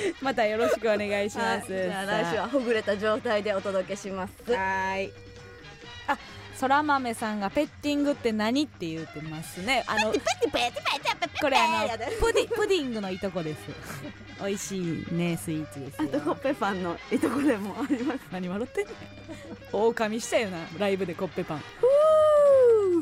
[0.22, 5.12] またよろしくお願いします、はい、じゃあ来週はほぐれた状態でお届けしますはい。
[6.08, 6.18] あ、
[6.54, 9.84] そら豆さんがペッティングって何って言ってますね。
[9.86, 11.88] あの、これあの
[12.20, 13.58] プディプディングのいとこです。
[14.40, 16.08] 美味しいねスイーツですよ。
[16.12, 18.96] あとコッペパンのいとこでもあります何笑ってんねん。
[19.72, 21.58] 狼したよなライブでコッペパン。
[21.58, 22.95] ふ